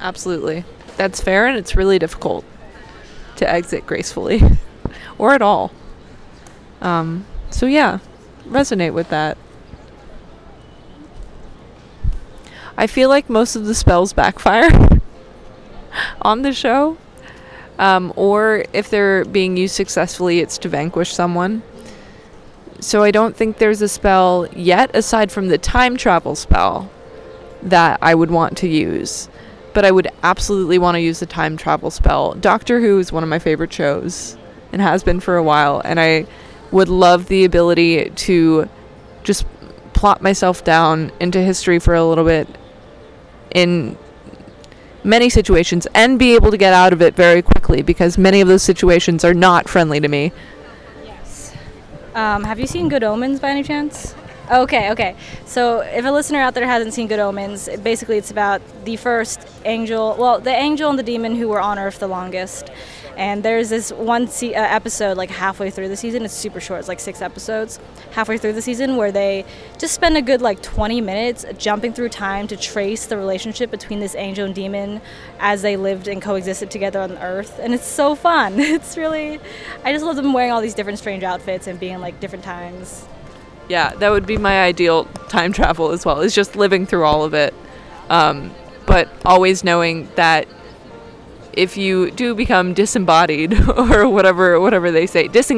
absolutely. 0.00 0.64
That's 0.96 1.20
fair 1.20 1.46
and 1.46 1.56
it's 1.56 1.76
really 1.76 1.98
difficult 1.98 2.44
to 3.36 3.48
exit 3.48 3.86
gracefully 3.86 4.42
or 5.18 5.34
at 5.34 5.42
all. 5.42 5.72
Um, 6.80 7.26
so 7.50 7.66
yeah 7.66 7.98
resonate 8.46 8.94
with 8.94 9.08
that. 9.10 9.36
I 12.76 12.86
feel 12.86 13.08
like 13.08 13.28
most 13.28 13.56
of 13.56 13.66
the 13.66 13.74
spells 13.74 14.12
backfire 14.12 14.70
on 16.22 16.42
the 16.42 16.52
show 16.52 16.96
um, 17.80 18.12
or 18.14 18.64
if 18.72 18.90
they're 18.90 19.24
being 19.24 19.56
used 19.56 19.74
successfully 19.74 20.38
it's 20.38 20.56
to 20.58 20.68
vanquish 20.68 21.12
someone 21.12 21.62
so 22.80 23.02
I 23.02 23.10
don't 23.10 23.36
think 23.36 23.58
there's 23.58 23.82
a 23.82 23.88
spell 23.88 24.48
yet, 24.56 24.96
aside 24.96 25.30
from 25.30 25.48
the 25.48 25.58
time 25.58 25.98
travel 25.98 26.34
spell, 26.34 26.90
that 27.62 27.98
I 28.00 28.14
would 28.14 28.30
want 28.30 28.56
to 28.58 28.68
use. 28.68 29.28
But 29.74 29.84
I 29.84 29.90
would 29.90 30.08
absolutely 30.22 30.78
want 30.78 30.94
to 30.94 31.00
use 31.00 31.20
the 31.20 31.26
time 31.26 31.56
travel 31.56 31.90
spell. 31.90 32.34
Doctor 32.34 32.80
Who 32.80 32.98
is 32.98 33.12
one 33.12 33.22
of 33.22 33.28
my 33.28 33.38
favorite 33.38 33.72
shows 33.72 34.36
and 34.72 34.80
has 34.80 35.04
been 35.04 35.20
for 35.20 35.36
a 35.36 35.42
while. 35.42 35.82
And 35.84 36.00
I 36.00 36.26
would 36.70 36.88
love 36.88 37.28
the 37.28 37.44
ability 37.44 38.10
to 38.10 38.68
just 39.24 39.44
plot 39.92 40.22
myself 40.22 40.64
down 40.64 41.12
into 41.20 41.42
history 41.42 41.78
for 41.78 41.94
a 41.94 42.04
little 42.04 42.24
bit 42.24 42.48
in 43.54 43.98
many 45.04 45.28
situations 45.28 45.86
and 45.94 46.18
be 46.18 46.34
able 46.34 46.50
to 46.50 46.56
get 46.56 46.72
out 46.72 46.92
of 46.92 47.02
it 47.02 47.14
very 47.14 47.42
quickly 47.42 47.82
because 47.82 48.18
many 48.18 48.40
of 48.40 48.48
those 48.48 48.62
situations 48.62 49.24
are 49.24 49.34
not 49.34 49.68
friendly 49.68 50.00
to 50.00 50.08
me. 50.08 50.32
Um, 52.14 52.44
have 52.44 52.58
you 52.58 52.66
seen 52.66 52.88
Good 52.88 53.04
Omens 53.04 53.38
by 53.38 53.50
any 53.50 53.62
chance? 53.62 54.14
Okay, 54.50 54.90
okay. 54.90 55.14
So 55.46 55.80
if 55.80 56.04
a 56.04 56.10
listener 56.10 56.40
out 56.40 56.54
there 56.54 56.66
hasn't 56.66 56.92
seen 56.92 57.06
Good 57.06 57.20
Omens, 57.20 57.68
basically 57.84 58.18
it's 58.18 58.32
about 58.32 58.60
the 58.84 58.96
first 58.96 59.46
angel, 59.64 60.16
well, 60.18 60.40
the 60.40 60.50
angel 60.50 60.90
and 60.90 60.98
the 60.98 61.04
demon 61.04 61.36
who 61.36 61.48
were 61.48 61.60
on 61.60 61.78
Earth 61.78 62.00
the 62.00 62.08
longest. 62.08 62.70
And 63.20 63.42
there's 63.42 63.68
this 63.68 63.92
one 63.92 64.28
se- 64.28 64.54
uh, 64.54 64.62
episode, 64.62 65.18
like 65.18 65.28
halfway 65.28 65.68
through 65.68 65.88
the 65.88 65.96
season, 65.96 66.24
it's 66.24 66.32
super 66.32 66.58
short, 66.58 66.78
it's 66.78 66.88
like 66.88 67.00
six 67.00 67.20
episodes, 67.20 67.78
halfway 68.12 68.38
through 68.38 68.54
the 68.54 68.62
season, 68.62 68.96
where 68.96 69.12
they 69.12 69.44
just 69.76 69.92
spend 69.92 70.16
a 70.16 70.22
good 70.22 70.40
like 70.40 70.62
20 70.62 71.02
minutes 71.02 71.44
jumping 71.58 71.92
through 71.92 72.08
time 72.08 72.46
to 72.46 72.56
trace 72.56 73.04
the 73.04 73.18
relationship 73.18 73.70
between 73.70 74.00
this 74.00 74.14
angel 74.14 74.46
and 74.46 74.54
demon 74.54 75.02
as 75.38 75.60
they 75.60 75.76
lived 75.76 76.08
and 76.08 76.22
coexisted 76.22 76.70
together 76.70 76.98
on 76.98 77.12
Earth. 77.18 77.60
And 77.62 77.74
it's 77.74 77.86
so 77.86 78.14
fun. 78.14 78.58
It's 78.80 78.96
really, 78.96 79.38
I 79.84 79.92
just 79.92 80.04
love 80.04 80.16
them 80.16 80.32
wearing 80.32 80.52
all 80.52 80.62
these 80.62 80.74
different 80.74 80.98
strange 80.98 81.22
outfits 81.22 81.66
and 81.66 81.78
being 81.78 81.98
like 82.00 82.20
different 82.20 82.44
times. 82.44 83.06
Yeah, 83.68 83.90
that 83.96 84.08
would 84.08 84.24
be 84.24 84.38
my 84.38 84.62
ideal 84.62 85.04
time 85.28 85.52
travel 85.52 85.90
as 85.90 86.06
well, 86.06 86.20
is 86.20 86.34
just 86.34 86.56
living 86.56 86.86
through 86.86 87.04
all 87.04 87.22
of 87.22 87.34
it. 87.34 87.52
Um, 88.08 88.54
but 88.86 89.10
always 89.26 89.62
knowing 89.62 90.08
that 90.14 90.48
if 91.52 91.76
you 91.76 92.10
do 92.10 92.34
become 92.34 92.74
disembodied 92.74 93.68
or 93.76 94.08
whatever 94.08 94.60
whatever 94.60 94.90
they 94.90 95.06
say, 95.06 95.28
dis 95.28 95.52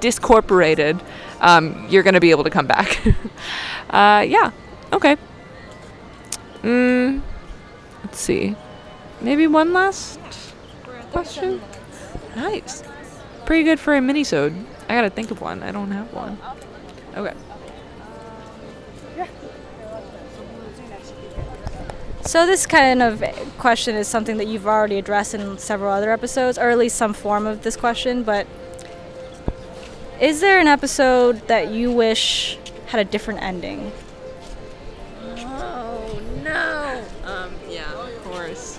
discorporated, 0.00 1.00
um, 1.40 1.86
you're 1.88 2.02
going 2.02 2.14
to 2.14 2.20
be 2.20 2.30
able 2.30 2.44
to 2.44 2.50
come 2.50 2.66
back. 2.66 3.00
uh, 3.90 4.24
yeah. 4.26 4.50
Okay. 4.92 5.16
Mm, 6.62 7.22
let's 8.04 8.20
see. 8.20 8.54
Maybe 9.20 9.46
one 9.46 9.72
last 9.72 10.20
question. 11.12 11.60
Nice. 12.36 12.82
Pretty 13.46 13.64
good 13.64 13.80
for 13.80 13.94
a 13.94 14.00
minisode. 14.00 14.64
I 14.88 14.94
gotta 14.94 15.10
think 15.10 15.30
of 15.30 15.40
one. 15.40 15.62
I 15.62 15.72
don't 15.72 15.90
have 15.90 16.12
one. 16.12 16.38
Okay. 17.16 17.34
So 22.22 22.46
this 22.46 22.66
kind 22.66 23.02
of 23.02 23.24
question 23.58 23.96
is 23.96 24.06
something 24.06 24.36
that 24.36 24.46
you've 24.46 24.66
already 24.66 24.98
addressed 24.98 25.34
in 25.34 25.58
several 25.58 25.92
other 25.92 26.12
episodes, 26.12 26.58
or 26.58 26.70
at 26.70 26.78
least 26.78 26.96
some 26.96 27.12
form 27.12 27.46
of 27.46 27.62
this 27.62 27.76
question. 27.76 28.22
But 28.22 28.46
is 30.20 30.40
there 30.40 30.60
an 30.60 30.68
episode 30.68 31.46
that 31.48 31.72
you 31.72 31.90
wish 31.90 32.58
had 32.86 33.00
a 33.00 33.04
different 33.04 33.42
ending? 33.42 33.90
Oh 35.24 36.20
no! 36.44 37.04
Um, 37.24 37.54
yeah, 37.68 37.90
of 37.92 38.24
course. 38.24 38.78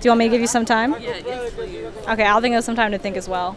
Do 0.00 0.08
you 0.08 0.10
want 0.10 0.18
me 0.18 0.24
to 0.26 0.30
give 0.30 0.40
you 0.40 0.46
some 0.46 0.64
time? 0.64 0.92
Yeah, 1.00 1.20
yes, 1.24 1.54
please. 1.54 1.86
Okay, 2.08 2.24
I'll 2.24 2.40
think 2.40 2.56
of 2.56 2.64
some 2.64 2.76
time 2.76 2.90
to 2.90 2.98
think 2.98 3.16
as 3.16 3.28
well. 3.28 3.56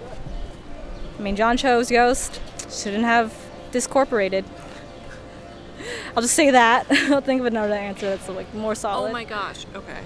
I 1.18 1.22
mean, 1.22 1.36
John 1.36 1.58
Cho's 1.58 1.90
ghost 1.90 2.40
shouldn't 2.70 3.04
have 3.04 3.34
discorporated. 3.72 4.46
I'll 6.16 6.22
just 6.22 6.34
say 6.34 6.52
that. 6.52 6.86
I'll 6.92 7.22
think 7.22 7.42
of 7.42 7.46
another 7.46 7.74
answer 7.74 8.08
that's 8.08 8.28
like 8.30 8.54
more 8.54 8.76
solid. 8.76 9.10
Oh 9.10 9.14
my 9.14 9.24
gosh. 9.24 9.66
Okay. 9.76 10.00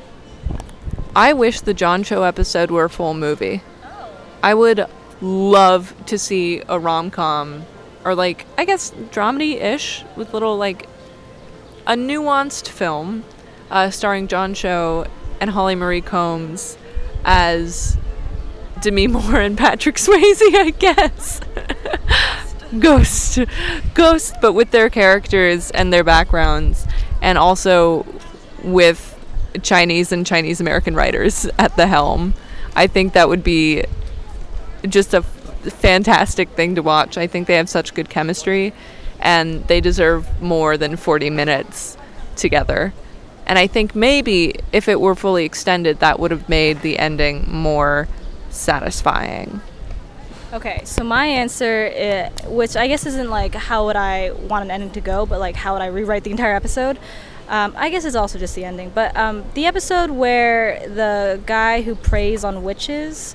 I 1.15 1.33
wish 1.33 1.61
the 1.61 1.73
John 1.73 2.03
Cho 2.03 2.23
episode 2.23 2.71
were 2.71 2.85
a 2.85 2.89
full 2.89 3.13
movie. 3.13 3.61
Oh. 3.83 4.09
I 4.41 4.53
would 4.53 4.85
love 5.21 5.93
to 6.07 6.17
see 6.17 6.61
a 6.67 6.79
rom 6.79 7.11
com 7.11 7.65
or 8.03 8.15
like 8.15 8.45
I 8.57 8.65
guess 8.65 8.91
dramedy 9.11 9.61
ish 9.61 10.03
with 10.15 10.33
little 10.33 10.57
like 10.57 10.87
a 11.85 11.93
nuanced 11.93 12.69
film 12.69 13.23
uh, 13.69 13.89
starring 13.89 14.27
John 14.27 14.53
Cho 14.53 15.05
and 15.39 15.51
Holly 15.51 15.75
Marie 15.75 16.01
Combs 16.01 16.77
as 17.23 17.97
Demi 18.81 19.07
Moore 19.07 19.39
and 19.41 19.57
Patrick 19.57 19.95
Swayze, 19.97 20.41
I 20.41 20.73
guess. 20.77 21.41
ghost 22.79 23.39
ghost 23.93 24.35
but 24.41 24.53
with 24.53 24.71
their 24.71 24.89
characters 24.89 25.71
and 25.71 25.91
their 25.91 26.03
backgrounds 26.03 26.85
and 27.21 27.37
also 27.37 28.05
with 28.63 29.17
chinese 29.61 30.11
and 30.11 30.25
chinese 30.25 30.61
american 30.61 30.95
writers 30.95 31.45
at 31.59 31.75
the 31.75 31.87
helm 31.87 32.33
i 32.75 32.87
think 32.87 33.13
that 33.13 33.27
would 33.27 33.43
be 33.43 33.83
just 34.87 35.13
a 35.13 35.21
fantastic 35.69 36.49
thing 36.49 36.75
to 36.75 36.81
watch. 36.81 37.17
I 37.17 37.27
think 37.27 37.47
they 37.47 37.55
have 37.55 37.69
such 37.69 37.93
good 37.93 38.09
chemistry 38.09 38.73
and 39.19 39.65
they 39.67 39.81
deserve 39.81 40.41
more 40.41 40.77
than 40.77 40.95
40 40.95 41.29
minutes 41.29 41.97
together. 42.35 42.93
And 43.45 43.59
I 43.59 43.67
think 43.67 43.93
maybe 43.93 44.55
if 44.71 44.87
it 44.87 44.99
were 44.99 45.15
fully 45.15 45.45
extended, 45.45 45.99
that 45.99 46.19
would 46.19 46.31
have 46.31 46.47
made 46.49 46.81
the 46.81 46.97
ending 46.97 47.45
more 47.51 48.07
satisfying. 48.49 49.61
Okay, 50.53 50.81
so 50.83 51.05
my 51.05 51.27
answer, 51.27 51.89
i 51.95 52.49
which 52.49 52.75
I 52.75 52.89
guess 52.89 53.05
isn't 53.05 53.29
like 53.29 53.55
how 53.55 53.85
would 53.85 53.95
I 53.95 54.31
want 54.31 54.65
an 54.65 54.71
ending 54.71 54.91
to 54.91 55.01
go, 55.01 55.25
but 55.25 55.39
like 55.39 55.55
how 55.55 55.71
would 55.73 55.81
I 55.81 55.85
rewrite 55.85 56.25
the 56.25 56.31
entire 56.31 56.53
episode. 56.53 56.99
Um, 57.47 57.73
I 57.77 57.89
guess 57.89 58.03
it's 58.03 58.17
also 58.17 58.37
just 58.37 58.53
the 58.55 58.65
ending. 58.65 58.91
But 58.93 59.15
um, 59.15 59.45
the 59.53 59.65
episode 59.65 60.11
where 60.11 60.85
the 60.89 61.39
guy 61.45 61.83
who 61.83 61.95
preys 61.95 62.43
on 62.43 62.63
witches 62.63 63.33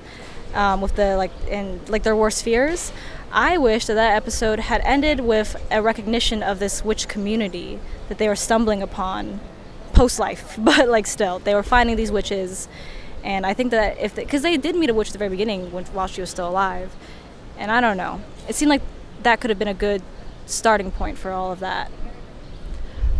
um, 0.53 0.79
with 0.79 0.95
the 0.95 1.17
like 1.17 1.31
and 1.49 1.89
like 1.89 2.03
their 2.03 2.15
worst 2.15 2.43
fears, 2.43 2.91
I 3.31 3.57
wish 3.57 3.87
that 3.87 3.95
that 3.95 4.15
episode 4.15 4.59
had 4.59 4.81
ended 4.81 5.21
with 5.21 5.55
a 5.71 5.81
recognition 5.81 6.43
of 6.43 6.59
this 6.59 6.85
witch 6.85 7.07
community 7.07 7.79
that 8.09 8.19
they 8.19 8.27
were 8.27 8.35
stumbling 8.35 8.83
upon 8.83 9.39
post 9.93 10.19
life, 10.19 10.55
but 10.59 10.87
like 10.87 11.07
still 11.07 11.39
they 11.39 11.55
were 11.55 11.63
finding 11.63 11.95
these 11.95 12.11
witches 12.11 12.67
and 13.27 13.45
I 13.45 13.53
think 13.53 13.71
that 13.71 13.99
if 13.99 14.15
because 14.15 14.41
they, 14.41 14.55
they, 14.55 14.71
did 14.71 14.77
meet 14.77 14.89
a 14.89 14.93
witch 14.93 15.09
at 15.09 15.11
the 15.11 15.19
very 15.19 15.29
beginning 15.29 15.69
when, 15.73 15.83
while 15.87 16.07
she 16.07 16.21
was 16.21 16.29
still 16.29 16.47
alive, 16.47 16.95
and 17.57 17.69
I 17.69 17.81
don't 17.81 17.97
know, 17.97 18.21
it 18.47 18.55
seemed 18.55 18.69
like 18.69 18.81
that 19.23 19.41
could 19.41 19.49
have 19.49 19.59
been 19.59 19.67
a 19.67 19.73
good 19.73 20.01
starting 20.45 20.91
point 20.91 21.17
for 21.17 21.31
all 21.31 21.51
of 21.51 21.59
that. 21.59 21.91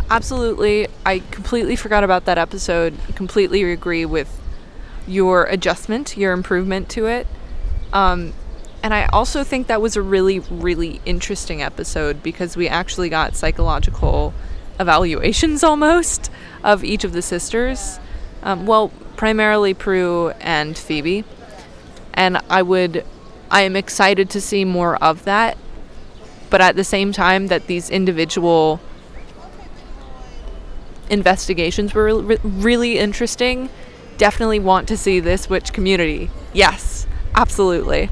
Absolutely, 0.08 0.88
I 1.04 1.18
completely 1.30 1.76
forgot 1.76 2.04
about 2.04 2.24
that 2.24 2.38
episode. 2.38 2.94
Completely 3.16 3.70
agree 3.70 4.06
with 4.06 4.40
your 5.06 5.44
adjustment, 5.44 6.16
your 6.16 6.32
improvement 6.32 6.88
to 6.90 7.06
it. 7.06 7.26
Um, 7.92 8.32
and 8.82 8.94
I 8.94 9.06
also 9.12 9.44
think 9.44 9.66
that 9.66 9.82
was 9.82 9.94
a 9.94 10.00
really, 10.00 10.38
really 10.38 11.02
interesting 11.04 11.60
episode 11.60 12.22
because 12.22 12.56
we 12.56 12.66
actually 12.66 13.10
got 13.10 13.36
psychological 13.36 14.32
evaluations 14.80 15.62
almost 15.72 16.30
of 16.64 16.82
each 16.82 17.04
of 17.04 17.12
the 17.12 17.20
sisters. 17.20 18.00
Um, 18.42 18.64
well, 18.64 18.90
primarily 19.18 19.74
Prue 19.74 20.30
and 20.40 20.78
Phoebe. 20.78 21.24
And 22.14 22.38
I 22.48 22.62
would, 22.62 23.04
I 23.50 23.62
am 23.62 23.76
excited 23.76 24.30
to 24.30 24.40
see 24.40 24.64
more 24.64 24.96
of 24.96 25.24
that. 25.24 25.58
But 26.48 26.62
at 26.62 26.76
the 26.76 26.84
same 26.84 27.12
time, 27.12 27.48
that 27.48 27.66
these 27.66 27.90
individual 27.90 28.80
investigations 31.10 31.92
were 31.92 32.22
re- 32.22 32.38
really 32.42 32.98
interesting. 32.98 33.68
Definitely 34.16 34.60
want 34.60 34.88
to 34.88 34.96
see 34.96 35.20
this 35.20 35.50
witch 35.50 35.74
community. 35.74 36.30
Yes, 36.54 37.06
absolutely. 37.34 38.08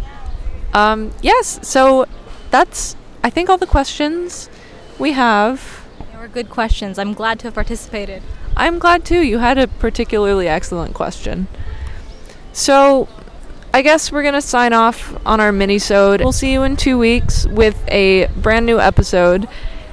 Um, 0.75 1.13
yes, 1.23 1.67
so 1.67 2.07
that's, 2.51 2.97
I 3.25 3.31
think, 3.31 3.49
all 3.49 3.59
the 3.59 3.67
questions 3.67 4.51
we 4.99 5.13
have. 5.13 5.87
They 6.13 6.19
were 6.19 6.29
good 6.29 6.51
questions. 6.51 6.99
I'm 6.99 7.15
glad 7.15 7.39
to 7.41 7.47
have 7.47 7.55
participated. 7.55 8.23
I'm 8.57 8.79
glad 8.79 9.05
too. 9.05 9.21
You 9.21 9.39
had 9.39 9.59
a 9.59 9.67
particularly 9.67 10.49
excellent 10.49 10.95
question. 10.95 11.47
So, 12.53 13.09
I 13.75 13.83
guess 13.83 14.11
we're 14.11 14.23
gonna 14.23 14.41
sign 14.41 14.73
off 14.73 15.15
on 15.27 15.41
our 15.41 15.53
mini-sode. 15.53 16.23
We'll 16.23 16.33
see 16.33 16.53
you 16.53 16.63
in 16.63 16.77
two 16.77 16.97
weeks 16.99 17.47
with 17.47 17.77
a 17.89 18.29
brand 18.29 18.65
new 18.65 18.81
episode. 18.81 19.47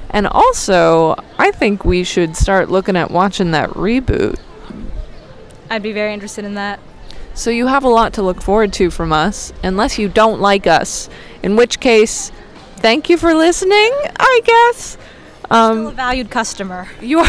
And 0.08 0.26
also, 0.26 1.16
I 1.38 1.50
think 1.50 1.84
we 1.84 2.04
should 2.04 2.36
start 2.36 2.70
looking 2.70 2.96
at 2.96 3.10
watching 3.10 3.50
that 3.50 3.68
reboot. 3.70 4.38
I'd 5.68 5.82
be 5.82 5.92
very 5.92 6.14
interested 6.14 6.44
in 6.44 6.54
that. 6.54 6.80
So 7.34 7.50
you 7.50 7.66
have 7.66 7.82
a 7.82 7.88
lot 7.88 8.12
to 8.14 8.22
look 8.22 8.40
forward 8.40 8.72
to 8.74 8.90
from 8.90 9.12
us, 9.12 9.52
unless 9.64 9.98
you 9.98 10.08
don't 10.08 10.40
like 10.40 10.68
us. 10.68 11.10
In 11.42 11.56
which 11.56 11.80
case, 11.80 12.30
thank 12.76 13.10
you 13.10 13.18
for 13.18 13.34
listening, 13.34 13.92
I 14.16 14.40
guess. 14.44 14.96
Um, 15.50 15.78
Still 15.78 15.88
a 15.88 15.92
valued 15.92 16.30
customer. 16.30 16.88
You 17.00 17.20
are. 17.20 17.26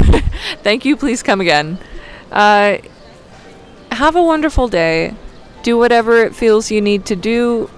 thank 0.63 0.86
you. 0.86 0.95
Please 0.95 1.21
come 1.23 1.41
again. 1.41 1.78
Uh, 2.32 2.78
have 3.91 4.15
a 4.15 4.23
wonderful 4.23 4.67
day. 4.67 5.15
Do 5.63 5.78
whatever 5.78 6.17
it 6.23 6.36
feels 6.36 6.71
you 6.71 6.82
need 6.82 7.06
to 7.08 7.15
do. 7.15 7.69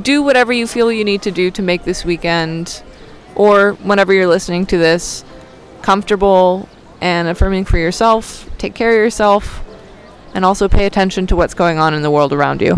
Do 0.00 0.22
whatever 0.22 0.52
you 0.52 0.66
feel 0.66 0.90
you 0.90 1.04
need 1.04 1.22
to 1.22 1.30
do 1.30 1.50
to 1.52 1.62
make 1.62 1.84
this 1.84 2.04
weekend, 2.04 2.82
or 3.34 3.72
whenever 3.74 4.12
you're 4.12 4.26
listening 4.26 4.66
to 4.66 4.78
this, 4.78 5.24
comfortable 5.82 6.68
and 7.00 7.28
affirming 7.28 7.64
for 7.64 7.78
yourself. 7.78 8.48
Take 8.58 8.74
care 8.74 8.90
of 8.90 8.96
yourself, 8.96 9.62
and 10.34 10.44
also 10.44 10.68
pay 10.68 10.86
attention 10.86 11.26
to 11.28 11.36
what's 11.36 11.54
going 11.54 11.78
on 11.78 11.94
in 11.94 12.02
the 12.02 12.10
world 12.10 12.32
around 12.32 12.60
you. 12.60 12.76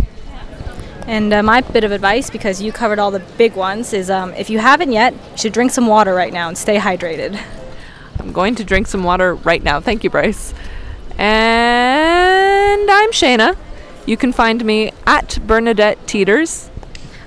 And 1.07 1.33
uh, 1.33 1.43
my 1.43 1.61
bit 1.61 1.85
of 1.85 1.93
advice, 1.93 2.31
because 2.31 2.61
you 2.61 2.73
covered 2.73 2.99
all 2.99 3.13
the 3.13 3.21
big 3.39 3.55
ones, 3.55 3.93
is 3.93 4.11
um, 4.11 4.35
if 4.35 4.51
you 4.51 4.59
haven't 4.59 4.91
yet, 4.91 5.13
you 5.13 5.39
should 5.39 5.53
drink 5.53 5.71
some 5.71 5.87
water 5.87 6.15
right 6.15 6.33
now 6.33 6.49
and 6.49 6.59
stay 6.59 6.79
hydrated. 6.79 7.41
I'm 8.19 8.33
going 8.33 8.57
to 8.57 8.65
drink 8.65 8.89
some 8.89 9.05
water 9.05 9.37
right 9.37 9.63
now. 9.63 9.81
Thank 9.81 10.03
you, 10.03 10.11
Bryce. 10.11 10.53
And 11.17 12.91
I'm 12.91 13.13
Shayna. 13.13 13.57
You 14.05 14.17
can 14.17 14.33
find 14.33 14.65
me 14.65 14.93
at 15.07 15.39
Bernadette 15.47 16.05
Teeters. 16.07 16.71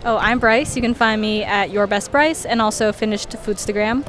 Oh, 0.03 0.17
I'm 0.17 0.39
Bryce. 0.39 0.75
You 0.75 0.81
can 0.81 0.93
find 0.93 1.21
me 1.21 1.43
at 1.43 1.71
Your 1.71 1.87
Best 1.87 2.11
Bryce 2.11 2.45
and 2.45 2.61
also 2.61 2.91
Finished 2.91 3.29
Foodstagram. 3.29 4.05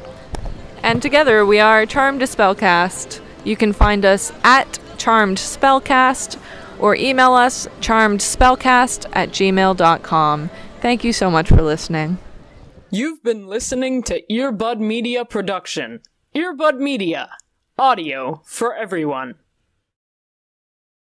And 0.83 1.01
together 1.01 1.45
we 1.45 1.59
are 1.59 1.85
Charmed 1.85 2.21
Spellcast. 2.21 3.21
You 3.43 3.55
can 3.55 3.71
find 3.71 4.03
us 4.03 4.33
at 4.43 4.79
Charmed 4.97 5.37
Spellcast 5.37 6.39
or 6.81 6.95
email 6.95 7.33
us 7.33 7.67
charmedspellcast 7.79 9.09
at 9.13 9.29
gmail.com. 9.29 10.49
Thank 10.81 11.03
you 11.03 11.13
so 11.13 11.31
much 11.31 11.47
for 11.47 11.61
listening. 11.61 12.17
You've 12.89 13.23
been 13.23 13.47
listening 13.47 14.03
to 14.03 14.21
Earbud 14.29 14.79
Media 14.79 15.23
Production. 15.23 16.01
Earbud 16.35 16.79
Media. 16.79 17.29
Audio 17.77 18.41
for 18.45 18.75
everyone. 18.75 19.35